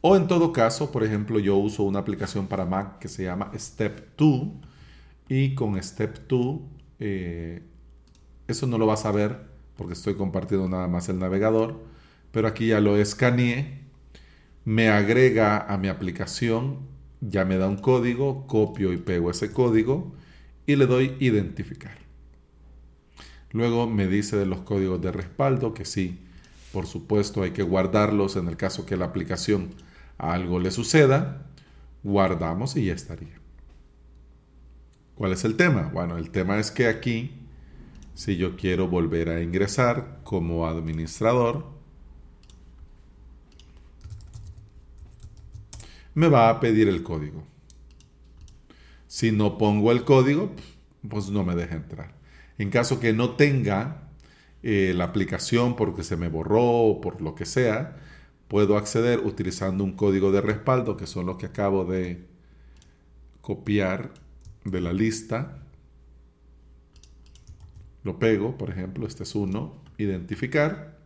o 0.00 0.16
en 0.16 0.28
todo 0.28 0.52
caso, 0.52 0.92
por 0.92 1.04
ejemplo, 1.04 1.38
yo 1.38 1.56
uso 1.56 1.82
una 1.82 1.98
aplicación 1.98 2.46
para 2.46 2.64
Mac 2.64 2.98
que 2.98 3.08
se 3.08 3.24
llama 3.24 3.50
Step 3.56 4.16
2 4.16 4.48
y 5.28 5.54
con 5.54 5.82
Step 5.82 6.28
2 6.28 6.60
eh, 7.00 7.62
eso 8.46 8.66
no 8.66 8.78
lo 8.78 8.86
vas 8.86 9.04
a 9.04 9.12
ver 9.12 9.46
porque 9.76 9.92
estoy 9.92 10.14
compartiendo 10.14 10.68
nada 10.68 10.88
más 10.88 11.08
el 11.08 11.18
navegador, 11.18 11.80
pero 12.32 12.48
aquí 12.48 12.68
ya 12.68 12.80
lo 12.80 12.96
escaneé, 12.96 13.78
me 14.64 14.88
agrega 14.88 15.58
a 15.58 15.78
mi 15.78 15.88
aplicación, 15.88 16.80
ya 17.20 17.44
me 17.44 17.58
da 17.58 17.68
un 17.68 17.76
código, 17.76 18.46
copio 18.46 18.92
y 18.92 18.96
pego 18.96 19.30
ese 19.30 19.52
código 19.52 20.14
y 20.66 20.76
le 20.76 20.86
doy 20.86 21.16
identificar. 21.20 21.96
Luego 23.52 23.86
me 23.86 24.08
dice 24.08 24.36
de 24.36 24.46
los 24.46 24.60
códigos 24.60 25.00
de 25.00 25.12
respaldo 25.12 25.74
que 25.74 25.84
sí, 25.84 26.18
por 26.72 26.86
supuesto 26.86 27.42
hay 27.42 27.52
que 27.52 27.62
guardarlos 27.62 28.36
en 28.36 28.48
el 28.48 28.56
caso 28.56 28.84
que 28.84 28.96
la 28.96 29.06
aplicación 29.06 29.70
algo 30.18 30.58
le 30.58 30.70
suceda, 30.70 31.46
guardamos 32.02 32.76
y 32.76 32.86
ya 32.86 32.94
estaría. 32.94 33.38
¿Cuál 35.14 35.32
es 35.32 35.44
el 35.44 35.56
tema? 35.56 35.90
Bueno, 35.92 36.18
el 36.18 36.30
tema 36.30 36.58
es 36.58 36.70
que 36.70 36.86
aquí, 36.86 37.32
si 38.14 38.36
yo 38.36 38.56
quiero 38.56 38.88
volver 38.88 39.30
a 39.30 39.42
ingresar 39.42 40.20
como 40.24 40.66
administrador, 40.66 41.66
me 46.14 46.28
va 46.28 46.50
a 46.50 46.60
pedir 46.60 46.88
el 46.88 47.02
código. 47.02 47.44
Si 49.06 49.32
no 49.32 49.56
pongo 49.56 49.90
el 49.92 50.04
código, 50.04 50.52
pues 51.08 51.30
no 51.30 51.44
me 51.44 51.54
deja 51.54 51.76
entrar. 51.76 52.14
En 52.58 52.70
caso 52.70 53.00
que 53.00 53.12
no 53.12 53.36
tenga 53.36 54.10
eh, 54.62 54.92
la 54.94 55.04
aplicación 55.04 55.76
porque 55.76 56.02
se 56.02 56.16
me 56.16 56.28
borró 56.28 56.62
o 56.62 57.00
por 57.00 57.20
lo 57.20 57.34
que 57.34 57.44
sea, 57.44 57.96
puedo 58.48 58.76
acceder 58.76 59.20
utilizando 59.20 59.84
un 59.84 59.92
código 59.92 60.32
de 60.32 60.40
respaldo, 60.40 60.96
que 60.96 61.06
son 61.06 61.26
los 61.26 61.36
que 61.36 61.46
acabo 61.46 61.84
de 61.84 62.26
copiar 63.40 64.12
de 64.64 64.80
la 64.80 64.92
lista. 64.92 65.58
Lo 68.02 68.18
pego, 68.18 68.56
por 68.56 68.70
ejemplo, 68.70 69.06
este 69.06 69.22
es 69.22 69.34
uno, 69.34 69.82
identificar, 69.98 70.98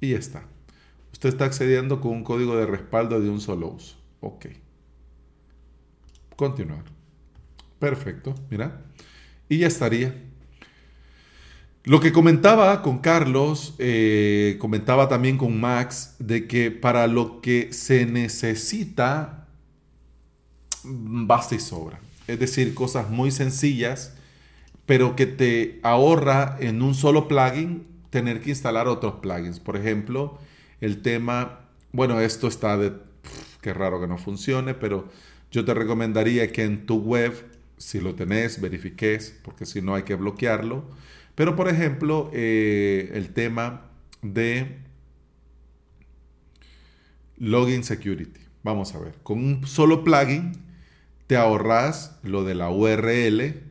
y 0.00 0.10
ya 0.10 0.18
está. 0.18 0.44
Usted 1.12 1.28
está 1.28 1.44
accediendo 1.44 2.00
con 2.00 2.12
un 2.12 2.24
código 2.24 2.56
de 2.56 2.66
respaldo 2.66 3.20
de 3.20 3.28
un 3.28 3.40
solo 3.40 3.68
uso. 3.68 3.96
Ok. 4.20 4.46
Continuar. 6.36 6.84
Perfecto, 7.78 8.34
mira. 8.50 8.82
Y 9.48 9.58
ya 9.58 9.66
estaría. 9.66 10.31
Lo 11.84 11.98
que 11.98 12.12
comentaba 12.12 12.80
con 12.80 12.98
Carlos, 12.98 13.74
eh, 13.78 14.56
comentaba 14.60 15.08
también 15.08 15.36
con 15.36 15.58
Max, 15.60 16.14
de 16.20 16.46
que 16.46 16.70
para 16.70 17.08
lo 17.08 17.40
que 17.40 17.72
se 17.72 18.06
necesita, 18.06 19.48
basta 20.84 21.56
y 21.56 21.60
sobra. 21.60 21.98
Es 22.28 22.38
decir, 22.38 22.74
cosas 22.74 23.10
muy 23.10 23.32
sencillas, 23.32 24.14
pero 24.86 25.16
que 25.16 25.26
te 25.26 25.80
ahorra 25.82 26.56
en 26.60 26.82
un 26.82 26.94
solo 26.94 27.26
plugin 27.26 27.84
tener 28.10 28.40
que 28.40 28.50
instalar 28.50 28.86
otros 28.86 29.14
plugins. 29.14 29.58
Por 29.58 29.76
ejemplo, 29.76 30.38
el 30.80 31.02
tema, 31.02 31.62
bueno, 31.90 32.20
esto 32.20 32.46
está 32.46 32.76
de, 32.76 32.92
qué 33.60 33.74
raro 33.74 34.00
que 34.00 34.06
no 34.06 34.18
funcione, 34.18 34.74
pero 34.74 35.08
yo 35.50 35.64
te 35.64 35.74
recomendaría 35.74 36.52
que 36.52 36.62
en 36.62 36.86
tu 36.86 37.00
web 37.00 37.52
si 37.82 38.00
lo 38.00 38.14
tenés, 38.14 38.60
verifiques, 38.60 39.36
porque 39.42 39.66
si 39.66 39.82
no 39.82 39.96
hay 39.96 40.04
que 40.04 40.14
bloquearlo. 40.14 40.84
Pero 41.34 41.56
por 41.56 41.68
ejemplo, 41.68 42.30
eh, 42.32 43.10
el 43.14 43.32
tema 43.32 43.90
de 44.22 44.78
Login 47.36 47.82
Security. 47.84 48.40
Vamos 48.62 48.94
a 48.94 49.00
ver, 49.00 49.14
con 49.22 49.38
un 49.38 49.66
solo 49.66 50.04
plugin 50.04 50.52
te 51.26 51.36
ahorras 51.36 52.18
lo 52.22 52.44
de 52.44 52.54
la 52.54 52.70
URL, 52.70 53.62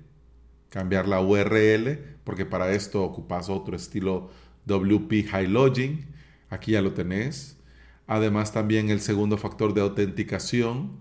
cambiar 0.69 1.08
la 1.08 1.21
URL, 1.21 2.17
porque 2.24 2.45
para 2.45 2.71
esto 2.71 3.04
ocupas 3.04 3.50
otro 3.50 3.76
estilo 3.76 4.32
WP 4.65 5.28
High 5.30 5.47
Login. 5.47 6.08
Aquí 6.50 6.71
ya 6.71 6.82
lo 6.82 6.93
tenés. 6.93 7.58
Además 8.08 8.52
también 8.52 8.89
el 8.89 9.00
segundo 9.00 9.38
factor 9.38 9.74
de 9.74 9.82
autenticación. 9.82 10.97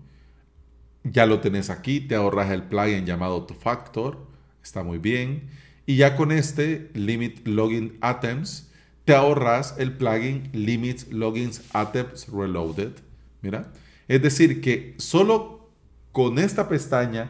Ya 1.03 1.25
lo 1.25 1.39
tenés 1.39 1.69
aquí, 1.69 1.99
te 1.99 2.15
ahorras 2.15 2.51
el 2.51 2.63
plugin 2.63 3.05
llamado 3.05 3.45
Two 3.45 3.57
Factor. 3.57 4.27
Está 4.63 4.83
muy 4.83 4.99
bien. 4.99 5.49
Y 5.91 5.97
ya 5.97 6.15
con 6.15 6.31
este 6.31 6.89
Limit 6.93 7.45
Login 7.45 7.99
Items, 8.01 8.71
te 9.03 9.13
ahorras 9.13 9.75
el 9.77 9.91
plugin 9.97 10.49
Limit 10.53 11.11
Logins 11.11 11.63
Items 11.75 12.29
Reloaded. 12.29 12.93
Mira. 13.41 13.73
Es 14.07 14.21
decir, 14.21 14.61
que 14.61 14.95
solo 14.99 15.69
con 16.13 16.39
esta 16.39 16.69
pestaña 16.69 17.29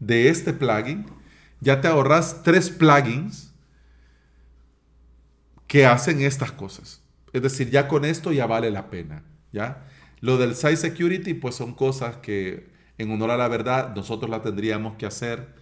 de 0.00 0.28
este 0.28 0.52
plugin, 0.52 1.06
ya 1.60 1.80
te 1.80 1.86
ahorras 1.86 2.42
tres 2.42 2.68
plugins 2.68 3.52
que 5.68 5.86
hacen 5.86 6.20
estas 6.20 6.50
cosas. 6.50 7.04
Es 7.32 7.42
decir, 7.42 7.70
ya 7.70 7.86
con 7.86 8.04
esto 8.04 8.32
ya 8.32 8.46
vale 8.46 8.72
la 8.72 8.90
pena, 8.90 9.22
¿ya? 9.52 9.86
Lo 10.20 10.36
del 10.36 10.56
Site 10.56 10.78
Security, 10.78 11.34
pues 11.34 11.54
son 11.54 11.74
cosas 11.74 12.16
que 12.16 12.70
en 12.98 13.12
honor 13.12 13.30
a 13.30 13.36
la 13.36 13.46
verdad 13.46 13.94
nosotros 13.94 14.28
la 14.28 14.42
tendríamos 14.42 14.96
que 14.96 15.06
hacer. 15.06 15.59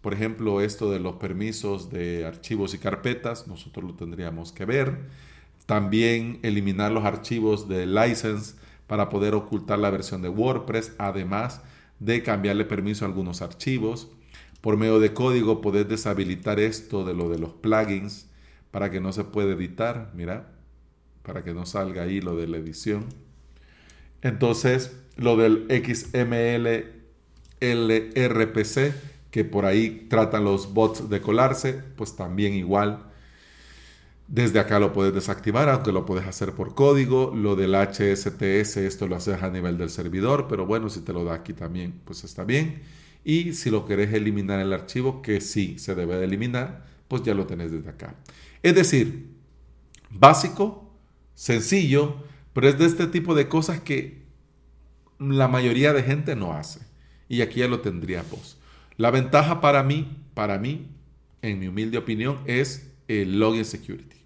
Por 0.00 0.14
ejemplo, 0.14 0.60
esto 0.60 0.90
de 0.90 1.00
los 1.00 1.16
permisos 1.16 1.90
de 1.90 2.24
archivos 2.26 2.74
y 2.74 2.78
carpetas, 2.78 3.46
nosotros 3.48 3.84
lo 3.84 3.94
tendríamos 3.94 4.52
que 4.52 4.64
ver. 4.64 4.98
También 5.66 6.38
eliminar 6.42 6.92
los 6.92 7.04
archivos 7.04 7.68
de 7.68 7.86
license 7.86 8.54
para 8.86 9.08
poder 9.08 9.34
ocultar 9.34 9.78
la 9.78 9.90
versión 9.90 10.22
de 10.22 10.28
WordPress, 10.28 10.92
además 10.98 11.60
de 11.98 12.22
cambiarle 12.22 12.64
permiso 12.64 13.04
a 13.04 13.08
algunos 13.08 13.42
archivos. 13.42 14.08
Por 14.60 14.76
medio 14.76 15.00
de 15.00 15.12
código 15.12 15.60
poder 15.60 15.88
deshabilitar 15.88 16.60
esto 16.60 17.04
de 17.04 17.14
lo 17.14 17.28
de 17.28 17.38
los 17.38 17.52
plugins 17.52 18.28
para 18.70 18.90
que 18.90 19.00
no 19.00 19.12
se 19.12 19.24
pueda 19.24 19.52
editar. 19.52 20.12
Mira, 20.14 20.52
para 21.22 21.42
que 21.42 21.54
no 21.54 21.66
salga 21.66 22.04
ahí 22.04 22.20
lo 22.20 22.36
de 22.36 22.46
la 22.46 22.58
edición. 22.58 23.06
Entonces, 24.22 24.96
lo 25.16 25.36
del 25.36 25.66
XML 25.68 26.96
LRPC, 27.60 28.92
que 29.36 29.44
por 29.44 29.66
ahí 29.66 30.06
tratan 30.08 30.44
los 30.44 30.72
bots 30.72 31.10
de 31.10 31.20
colarse, 31.20 31.74
pues 31.74 32.16
también 32.16 32.54
igual. 32.54 33.04
Desde 34.28 34.58
acá 34.58 34.78
lo 34.78 34.94
puedes 34.94 35.12
desactivar, 35.12 35.68
aunque 35.68 35.92
lo 35.92 36.06
puedes 36.06 36.26
hacer 36.26 36.52
por 36.52 36.74
código. 36.74 37.34
Lo 37.36 37.54
del 37.54 37.74
HSTS, 37.74 38.78
esto 38.78 39.06
lo 39.06 39.14
haces 39.14 39.42
a 39.42 39.50
nivel 39.50 39.76
del 39.76 39.90
servidor, 39.90 40.46
pero 40.48 40.64
bueno, 40.64 40.88
si 40.88 41.00
te 41.00 41.12
lo 41.12 41.22
da 41.22 41.34
aquí 41.34 41.52
también, 41.52 42.00
pues 42.06 42.24
está 42.24 42.44
bien. 42.44 42.80
Y 43.24 43.52
si 43.52 43.68
lo 43.68 43.84
querés 43.84 44.14
eliminar 44.14 44.58
el 44.58 44.72
archivo, 44.72 45.20
que 45.20 45.42
sí 45.42 45.78
se 45.78 45.94
debe 45.94 46.16
de 46.16 46.24
eliminar, 46.24 46.86
pues 47.06 47.22
ya 47.22 47.34
lo 47.34 47.46
tenés 47.46 47.70
desde 47.70 47.90
acá. 47.90 48.14
Es 48.62 48.74
decir, 48.74 49.34
básico, 50.08 50.96
sencillo, 51.34 52.24
pero 52.54 52.70
es 52.70 52.78
de 52.78 52.86
este 52.86 53.06
tipo 53.06 53.34
de 53.34 53.48
cosas 53.48 53.80
que 53.80 54.22
la 55.18 55.46
mayoría 55.46 55.92
de 55.92 56.02
gente 56.02 56.34
no 56.36 56.54
hace. 56.54 56.80
Y 57.28 57.42
aquí 57.42 57.60
ya 57.60 57.68
lo 57.68 57.80
tendríamos. 57.80 58.55
La 58.96 59.10
ventaja 59.10 59.60
para 59.60 59.82
mí, 59.82 60.24
para 60.34 60.58
mí, 60.58 60.88
en 61.42 61.58
mi 61.58 61.68
humilde 61.68 61.98
opinión, 61.98 62.40
es 62.46 62.90
el 63.08 63.38
Login 63.38 63.64
Security. 63.64 64.16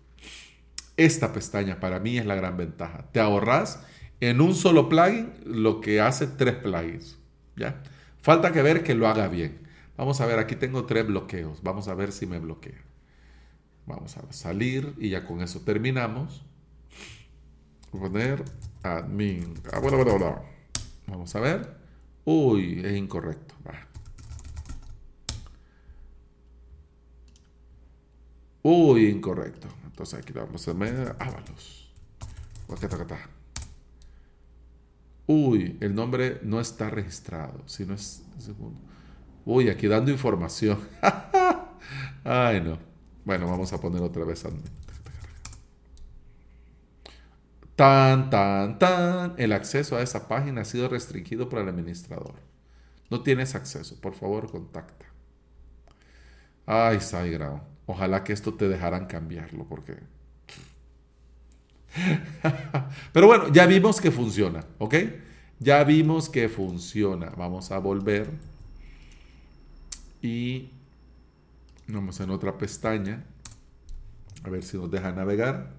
Esta 0.97 1.33
pestaña 1.33 1.81
para 1.81 1.99
mí 1.99 2.19
es 2.19 2.27
la 2.27 2.35
gran 2.35 2.57
ventaja. 2.57 3.07
Te 3.13 3.21
ahorras 3.21 3.83
en 4.21 4.41
un 4.41 4.55
solo 4.55 4.89
plugin 4.89 5.33
lo 5.45 5.81
que 5.81 6.01
hace 6.01 6.27
tres 6.27 6.55
plugins. 6.55 7.19
¿ya? 7.57 7.83
Falta 8.21 8.53
que 8.53 8.63
ver 8.63 8.85
que 8.85 8.95
lo 8.95 9.09
haga 9.09 9.29
bien. 9.29 9.59
Vamos 9.97 10.21
a 10.21 10.27
ver, 10.27 10.39
aquí 10.39 10.57
tengo 10.57 10.85
tres 10.87 11.07
bloqueos. 11.07 11.63
Vamos 11.63 11.89
a 11.89 11.95
ver 11.95 12.13
si 12.13 12.27
me 12.27 12.39
bloquea. 12.39 12.85
Vamos 13.87 14.17
a 14.17 14.33
salir 14.33 14.95
y 14.99 15.09
ya 15.09 15.25
con 15.25 15.43
eso 15.43 15.61
terminamos 15.61 16.45
poner 17.91 18.45
admin. 18.83 19.55
Ah. 19.73 19.81
Vamos 21.07 21.35
a 21.35 21.41
ver. 21.41 21.77
Uy, 22.25 22.81
es 22.85 22.97
incorrecto. 22.97 23.55
Uy, 28.63 29.09
incorrecto. 29.09 29.69
Entonces 29.85 30.19
aquí 30.19 30.33
vamos 30.33 30.67
a 30.69 30.73
ver. 30.73 31.17
Ábalos. 31.19 31.91
Uy, 35.27 35.79
el 35.81 35.95
nombre 35.95 36.41
no 36.43 36.61
está 36.61 36.91
registrado. 36.91 37.63
Si 37.67 37.85
no 37.87 37.95
es. 37.95 38.23
Uy, 39.45 39.69
aquí 39.69 39.87
dando 39.87 40.11
información. 40.11 40.79
Ay, 42.25 42.61
no. 42.61 42.79
Bueno, 43.25 43.47
vamos 43.47 43.73
a 43.73 43.81
poner 43.81 44.03
otra 44.03 44.25
vez. 44.25 44.45
Tan, 47.77 48.31
tan, 48.31 48.79
tan. 48.79 49.35
El 49.39 49.53
acceso 49.53 49.97
a 49.97 50.03
esa 50.03 50.29
página 50.29 50.63
ha 50.63 50.65
sido 50.65 50.89
restringido 50.89 51.49
por 51.49 51.61
el 51.61 51.69
administrador. 51.69 52.35
No 53.11 53.23
tienes 53.23 53.55
acceso. 53.55 54.01
Por 54.01 54.15
favor, 54.15 54.51
contacta. 54.51 55.07
Ay, 56.67 57.01
Saigrao. 57.01 57.70
Ojalá 57.91 58.23
que 58.23 58.33
esto 58.33 58.55
te 58.55 58.69
dejaran 58.69 59.07
cambiarlo 59.07 59.65
porque... 59.65 59.99
Pero 63.13 63.27
bueno, 63.27 63.49
ya 63.49 63.67
vimos 63.67 64.01
que 64.01 64.13
funciona, 64.13 64.65
¿ok? 64.79 64.95
Ya 65.59 65.83
vimos 65.83 66.29
que 66.29 66.49
funciona. 66.49 67.31
Vamos 67.31 67.73
a 67.73 67.79
volver. 67.79 68.31
Y 70.23 70.71
vamos 71.89 72.21
en 72.21 72.31
otra 72.31 72.57
pestaña. 72.57 73.25
A 74.45 74.51
ver 74.51 74.63
si 74.63 74.77
nos 74.77 74.89
deja 74.89 75.11
navegar. 75.11 75.73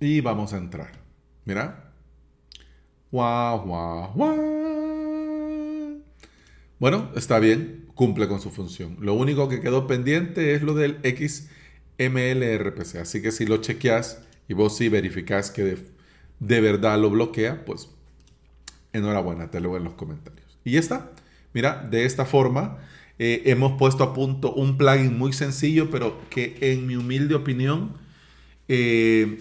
Y 0.00 0.20
vamos 0.20 0.52
a 0.52 0.56
entrar. 0.56 0.90
Mira. 1.44 1.87
Bueno, 6.78 7.10
está 7.16 7.38
bien, 7.38 7.86
cumple 7.94 8.28
con 8.28 8.40
su 8.40 8.50
función. 8.50 8.96
Lo 9.00 9.14
único 9.14 9.48
que 9.48 9.60
quedó 9.60 9.86
pendiente 9.86 10.54
es 10.54 10.62
lo 10.62 10.74
del 10.74 10.98
XMLRPC. 11.02 12.96
Así 12.96 13.22
que 13.22 13.32
si 13.32 13.46
lo 13.46 13.58
chequeas 13.58 14.22
y 14.48 14.54
vos 14.54 14.76
sí 14.76 14.88
verificás 14.88 15.50
que 15.50 15.76
de, 16.38 16.60
verdad 16.60 16.98
lo 16.98 17.10
bloquea, 17.10 17.64
pues 17.64 17.88
enhorabuena, 18.92 19.50
te 19.50 19.60
lo 19.60 19.76
en 19.76 19.84
los 19.84 19.94
comentarios. 19.94 20.58
Y 20.64 20.72
ya 20.72 20.80
está. 20.80 21.10
Mira, 21.52 21.86
de 21.90 22.04
esta 22.04 22.24
forma 22.24 22.78
eh, 23.18 23.42
hemos 23.46 23.78
puesto 23.78 24.04
a 24.04 24.12
punto 24.14 24.52
un 24.52 24.76
plugin 24.78 25.18
muy 25.18 25.32
sencillo, 25.32 25.90
pero 25.90 26.20
que 26.30 26.56
en 26.60 26.86
mi 26.86 26.96
humilde 26.96 27.34
opinión 27.34 27.96
eh, 28.68 29.38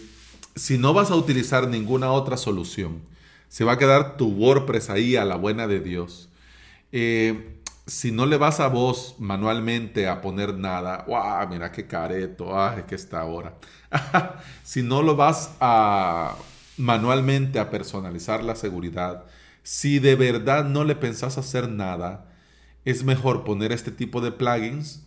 si 0.56 0.77
no 0.77 0.93
vas 0.93 1.12
a 1.12 1.15
utilizar 1.15 1.67
ninguna 1.67 2.12
otra 2.12 2.38
solución, 2.38 3.01
se 3.49 3.63
va 3.63 3.73
a 3.73 3.77
quedar 3.77 4.17
tu 4.17 4.29
WordPress 4.29 4.89
ahí 4.89 5.15
a 5.15 5.25
la 5.25 5.36
buena 5.36 5.67
de 5.67 5.79
Dios. 5.79 6.29
Eh, 6.91 7.57
si 7.86 8.12
no 8.12 8.25
le 8.25 8.38
vas 8.38 8.60
a 8.60 8.67
vos 8.67 9.15
manualmente 9.17 10.07
a 10.07 10.21
poner 10.21 10.57
nada, 10.57 11.05
¡guau! 11.07 11.47
Mira 11.47 11.71
qué 11.71 11.88
careto, 11.88 12.60
¡ah! 12.60 12.75
que 12.86 12.95
está 12.95 13.21
ahora. 13.21 13.55
si 14.63 14.83
no 14.83 15.01
lo 15.01 15.15
vas 15.15 15.55
a 15.62 16.36
manualmente 16.75 17.60
a 17.60 17.69
personalizar 17.69 18.43
la 18.43 18.55
seguridad, 18.55 19.25
si 19.63 19.99
de 19.99 20.15
verdad 20.15 20.65
no 20.65 20.83
le 20.83 20.95
pensás 20.95 21.38
hacer 21.38 21.69
nada, 21.69 22.25
es 22.83 23.03
mejor 23.03 23.43
poner 23.43 23.71
este 23.71 23.91
tipo 23.91 24.21
de 24.21 24.31
plugins 24.31 25.05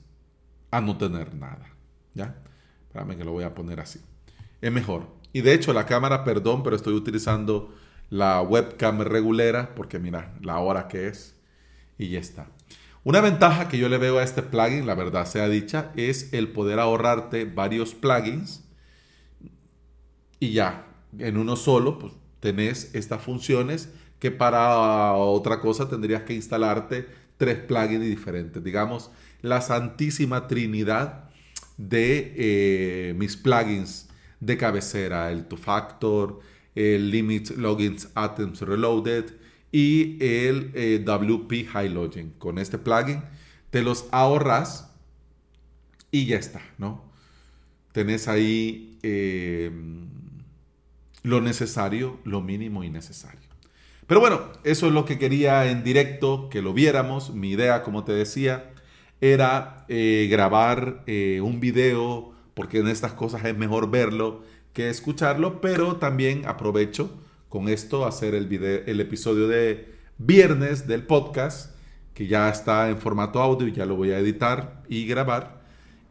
a 0.70 0.81
no 0.81 0.96
tener 0.96 1.35
nada. 1.35 1.66
¿Ya? 2.14 2.37
Espérame 2.87 3.16
que 3.16 3.24
lo 3.24 3.33
voy 3.33 3.44
a 3.44 3.55
poner 3.55 3.81
así. 3.81 4.00
Es 4.61 4.72
mejor. 4.72 5.07
Y 5.33 5.42
de 5.42 5.55
hecho 5.55 5.72
la 5.72 5.87
cámara, 5.87 6.24
perdón, 6.24 6.62
pero 6.62 6.76
estoy 6.76 6.94
utilizando 6.94 7.74
la 8.11 8.42
webcam 8.42 9.01
regulera 9.01 9.75
porque 9.75 9.99
mira 9.99 10.35
la 10.42 10.59
hora 10.59 10.88
que 10.88 11.09
es 11.09 11.37
y 11.96 12.11
ya 12.11 12.18
está. 12.18 12.49
Una 13.03 13.20
ventaja 13.23 13.68
que 13.68 13.79
yo 13.79 13.88
le 13.88 13.96
veo 13.96 14.18
a 14.18 14.23
este 14.23 14.42
plugin, 14.42 14.87
la 14.87 14.94
verdad 14.94 15.25
sea 15.25 15.49
dicha, 15.49 15.90
es 15.96 16.33
el 16.35 16.49
poder 16.49 16.79
ahorrarte 16.79 17.46
varios 17.46 17.94
plugins 17.94 18.64
y 20.38 20.53
ya, 20.53 20.87
en 21.18 21.37
uno 21.37 21.57
solo, 21.57 21.99
pues 21.99 22.12
tenés 22.40 22.94
estas 22.94 23.23
funciones 23.23 23.90
que 24.18 24.31
para 24.31 25.14
otra 25.14 25.61
cosa 25.61 25.88
tendrías 25.88 26.23
que 26.23 26.35
instalarte 26.35 27.07
tres 27.37 27.59
plugins 27.59 28.05
diferentes. 28.05 28.62
Digamos, 28.62 29.11
la 29.40 29.61
santísima 29.62 30.46
trinidad 30.46 31.31
de 31.79 32.35
eh, 32.37 33.14
mis 33.14 33.37
plugins 33.37 34.09
de 34.40 34.57
cabecera, 34.59 35.31
el 35.31 35.46
Two 35.46 35.59
Factor, 35.59 36.40
el 36.74 37.11
Limit 37.11 37.50
Logins 37.56 38.09
Atoms 38.14 38.61
Reloaded 38.62 39.33
y 39.72 40.16
el 40.20 40.70
eh, 40.74 41.02
WP 41.04 41.66
High 41.68 41.88
Login. 41.90 42.30
Con 42.38 42.59
este 42.59 42.78
plugin 42.78 43.22
te 43.70 43.83
los 43.83 44.06
ahorras 44.11 44.90
y 46.11 46.26
ya 46.26 46.37
está, 46.37 46.61
¿no? 46.78 47.04
Tenés 47.92 48.28
ahí 48.28 48.98
eh, 49.02 49.70
lo 51.22 51.40
necesario, 51.40 52.18
lo 52.24 52.40
mínimo 52.40 52.85
y 52.85 52.90
necesario. 52.90 53.48
Pero 54.06 54.20
bueno, 54.20 54.40
eso 54.64 54.88
es 54.88 54.92
lo 54.92 55.04
que 55.04 55.18
quería 55.18 55.70
en 55.70 55.85
directo, 55.85 56.48
que 56.50 56.62
lo 56.62 56.72
viéramos. 56.72 57.33
Mi 57.33 57.50
idea, 57.50 57.85
como 57.85 58.02
te 58.02 58.12
decía, 58.12 58.72
era 59.20 59.85
eh, 59.88 60.26
grabar 60.28 61.04
un 61.06 61.61
video, 61.61 62.33
porque 62.54 62.78
en 62.78 62.88
estas 62.88 63.12
cosas 63.12 63.44
es 63.44 63.56
mejor 63.56 63.88
verlo 63.88 64.42
que 64.72 64.88
escucharlo, 64.90 65.61
pero 65.61 65.96
también 65.96 66.46
aprovecho 66.46 67.11
con 67.48 67.68
esto 67.68 68.06
hacer 68.06 68.35
el, 68.35 68.46
video, 68.46 68.83
el 68.87 69.00
episodio 69.00 69.48
de 69.48 69.92
viernes 70.18 70.87
del 70.87 71.02
podcast, 71.02 71.74
que 72.14 72.26
ya 72.26 72.48
está 72.48 72.90
en 72.90 72.98
formato 72.98 73.40
audio 73.40 73.66
ya 73.68 73.87
lo 73.87 73.96
voy 73.96 74.12
a 74.12 74.18
editar 74.18 74.83
y 74.88 75.06
grabar 75.06 75.61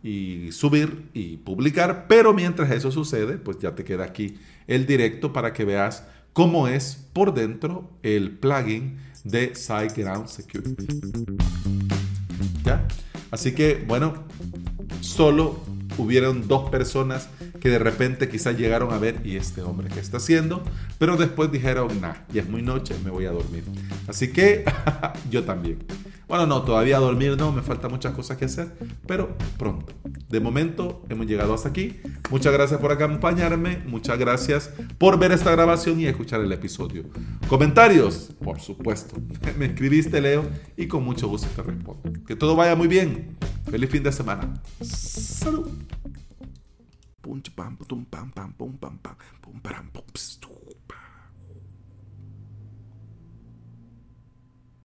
y 0.03 0.51
subir 0.51 1.09
y 1.13 1.37
publicar, 1.37 2.05
pero 2.07 2.33
mientras 2.33 2.71
eso 2.71 2.91
sucede, 2.91 3.37
pues 3.37 3.59
ya 3.59 3.75
te 3.75 3.83
queda 3.83 4.05
aquí 4.05 4.37
el 4.67 4.85
directo 4.85 5.33
para 5.33 5.53
que 5.53 5.65
veas 5.65 6.03
cómo 6.33 6.67
es 6.67 7.07
por 7.13 7.33
dentro 7.33 7.89
el 8.03 8.31
plugin 8.31 8.97
de 9.23 9.55
SiteGround 9.55 10.27
Security. 10.27 10.87
¿Ya? 12.63 12.87
Así 13.31 13.53
que, 13.53 13.83
bueno, 13.87 14.25
solo 15.01 15.61
hubieron 15.97 16.47
dos 16.47 16.69
personas 16.69 17.29
que 17.59 17.69
de 17.69 17.79
repente 17.79 18.29
quizás 18.29 18.57
llegaron 18.57 18.93
a 18.93 18.97
ver, 18.97 19.21
¿y 19.23 19.35
este 19.35 19.61
hombre 19.61 19.87
qué 19.93 19.99
está 19.99 20.17
haciendo? 20.17 20.63
Pero 20.97 21.17
después 21.17 21.51
dijeron, 21.51 22.01
nah, 22.01 22.13
ya 22.33 22.41
es 22.41 22.49
muy 22.49 22.61
noche, 22.61 22.95
me 23.03 23.09
voy 23.09 23.25
a 23.25 23.31
dormir. 23.31 23.63
Así 24.07 24.31
que 24.31 24.65
yo 25.29 25.43
también. 25.43 25.79
Bueno, 26.29 26.45
no, 26.45 26.61
todavía 26.61 26.99
dormir 26.99 27.35
no, 27.37 27.51
me 27.51 27.63
faltan 27.63 27.89
muchas 27.89 28.13
cosas 28.13 28.37
que 28.37 28.45
hacer, 28.45 28.71
pero 29.07 29.35
pronto. 29.57 29.93
De 30.29 30.39
momento 30.39 31.03
hemos 31.09 31.25
llegado 31.25 31.55
hasta 31.55 31.69
aquí. 31.69 31.99
Muchas 32.29 32.53
gracias 32.53 32.79
por 32.79 32.91
acompañarme, 32.91 33.81
muchas 33.87 34.19
gracias 34.19 34.69
por 34.99 35.17
ver 35.17 35.31
esta 35.31 35.49
grabación 35.49 35.99
y 35.99 36.05
escuchar 36.05 36.41
el 36.41 36.51
episodio. 36.51 37.05
Comentarios, 37.47 38.29
por 38.43 38.59
supuesto. 38.59 39.15
Me 39.57 39.65
escribiste, 39.65 40.21
Leo, 40.21 40.45
y 40.77 40.87
con 40.87 41.03
mucho 41.03 41.27
gusto 41.27 41.47
te 41.55 41.63
respondo. 41.63 42.03
Que 42.27 42.35
todo 42.35 42.55
vaya 42.55 42.75
muy 42.75 42.87
bien. 42.87 43.35
Feliz 43.71 43.89
fin 43.89 44.03
de 44.03 44.11
semana. 44.11 44.53
Salud. 44.81 45.67
Bum, 47.29 47.41
bum, 47.55 47.77
bum, 47.77 48.05
bum, 48.09 48.31
bum, 48.33 48.33
bum, 48.35 48.53
bum, 48.57 48.77
bum, 48.81 48.97
bum, 48.97 48.97
bum, 48.97 48.97
bum, 48.97 49.01
bum. 49.01 49.19
bam, 49.61 49.61
bam, 49.61 49.61
bam, 49.61 49.61
bam, 49.61 49.85
bam, 49.85 49.89
bam, 49.93 50.68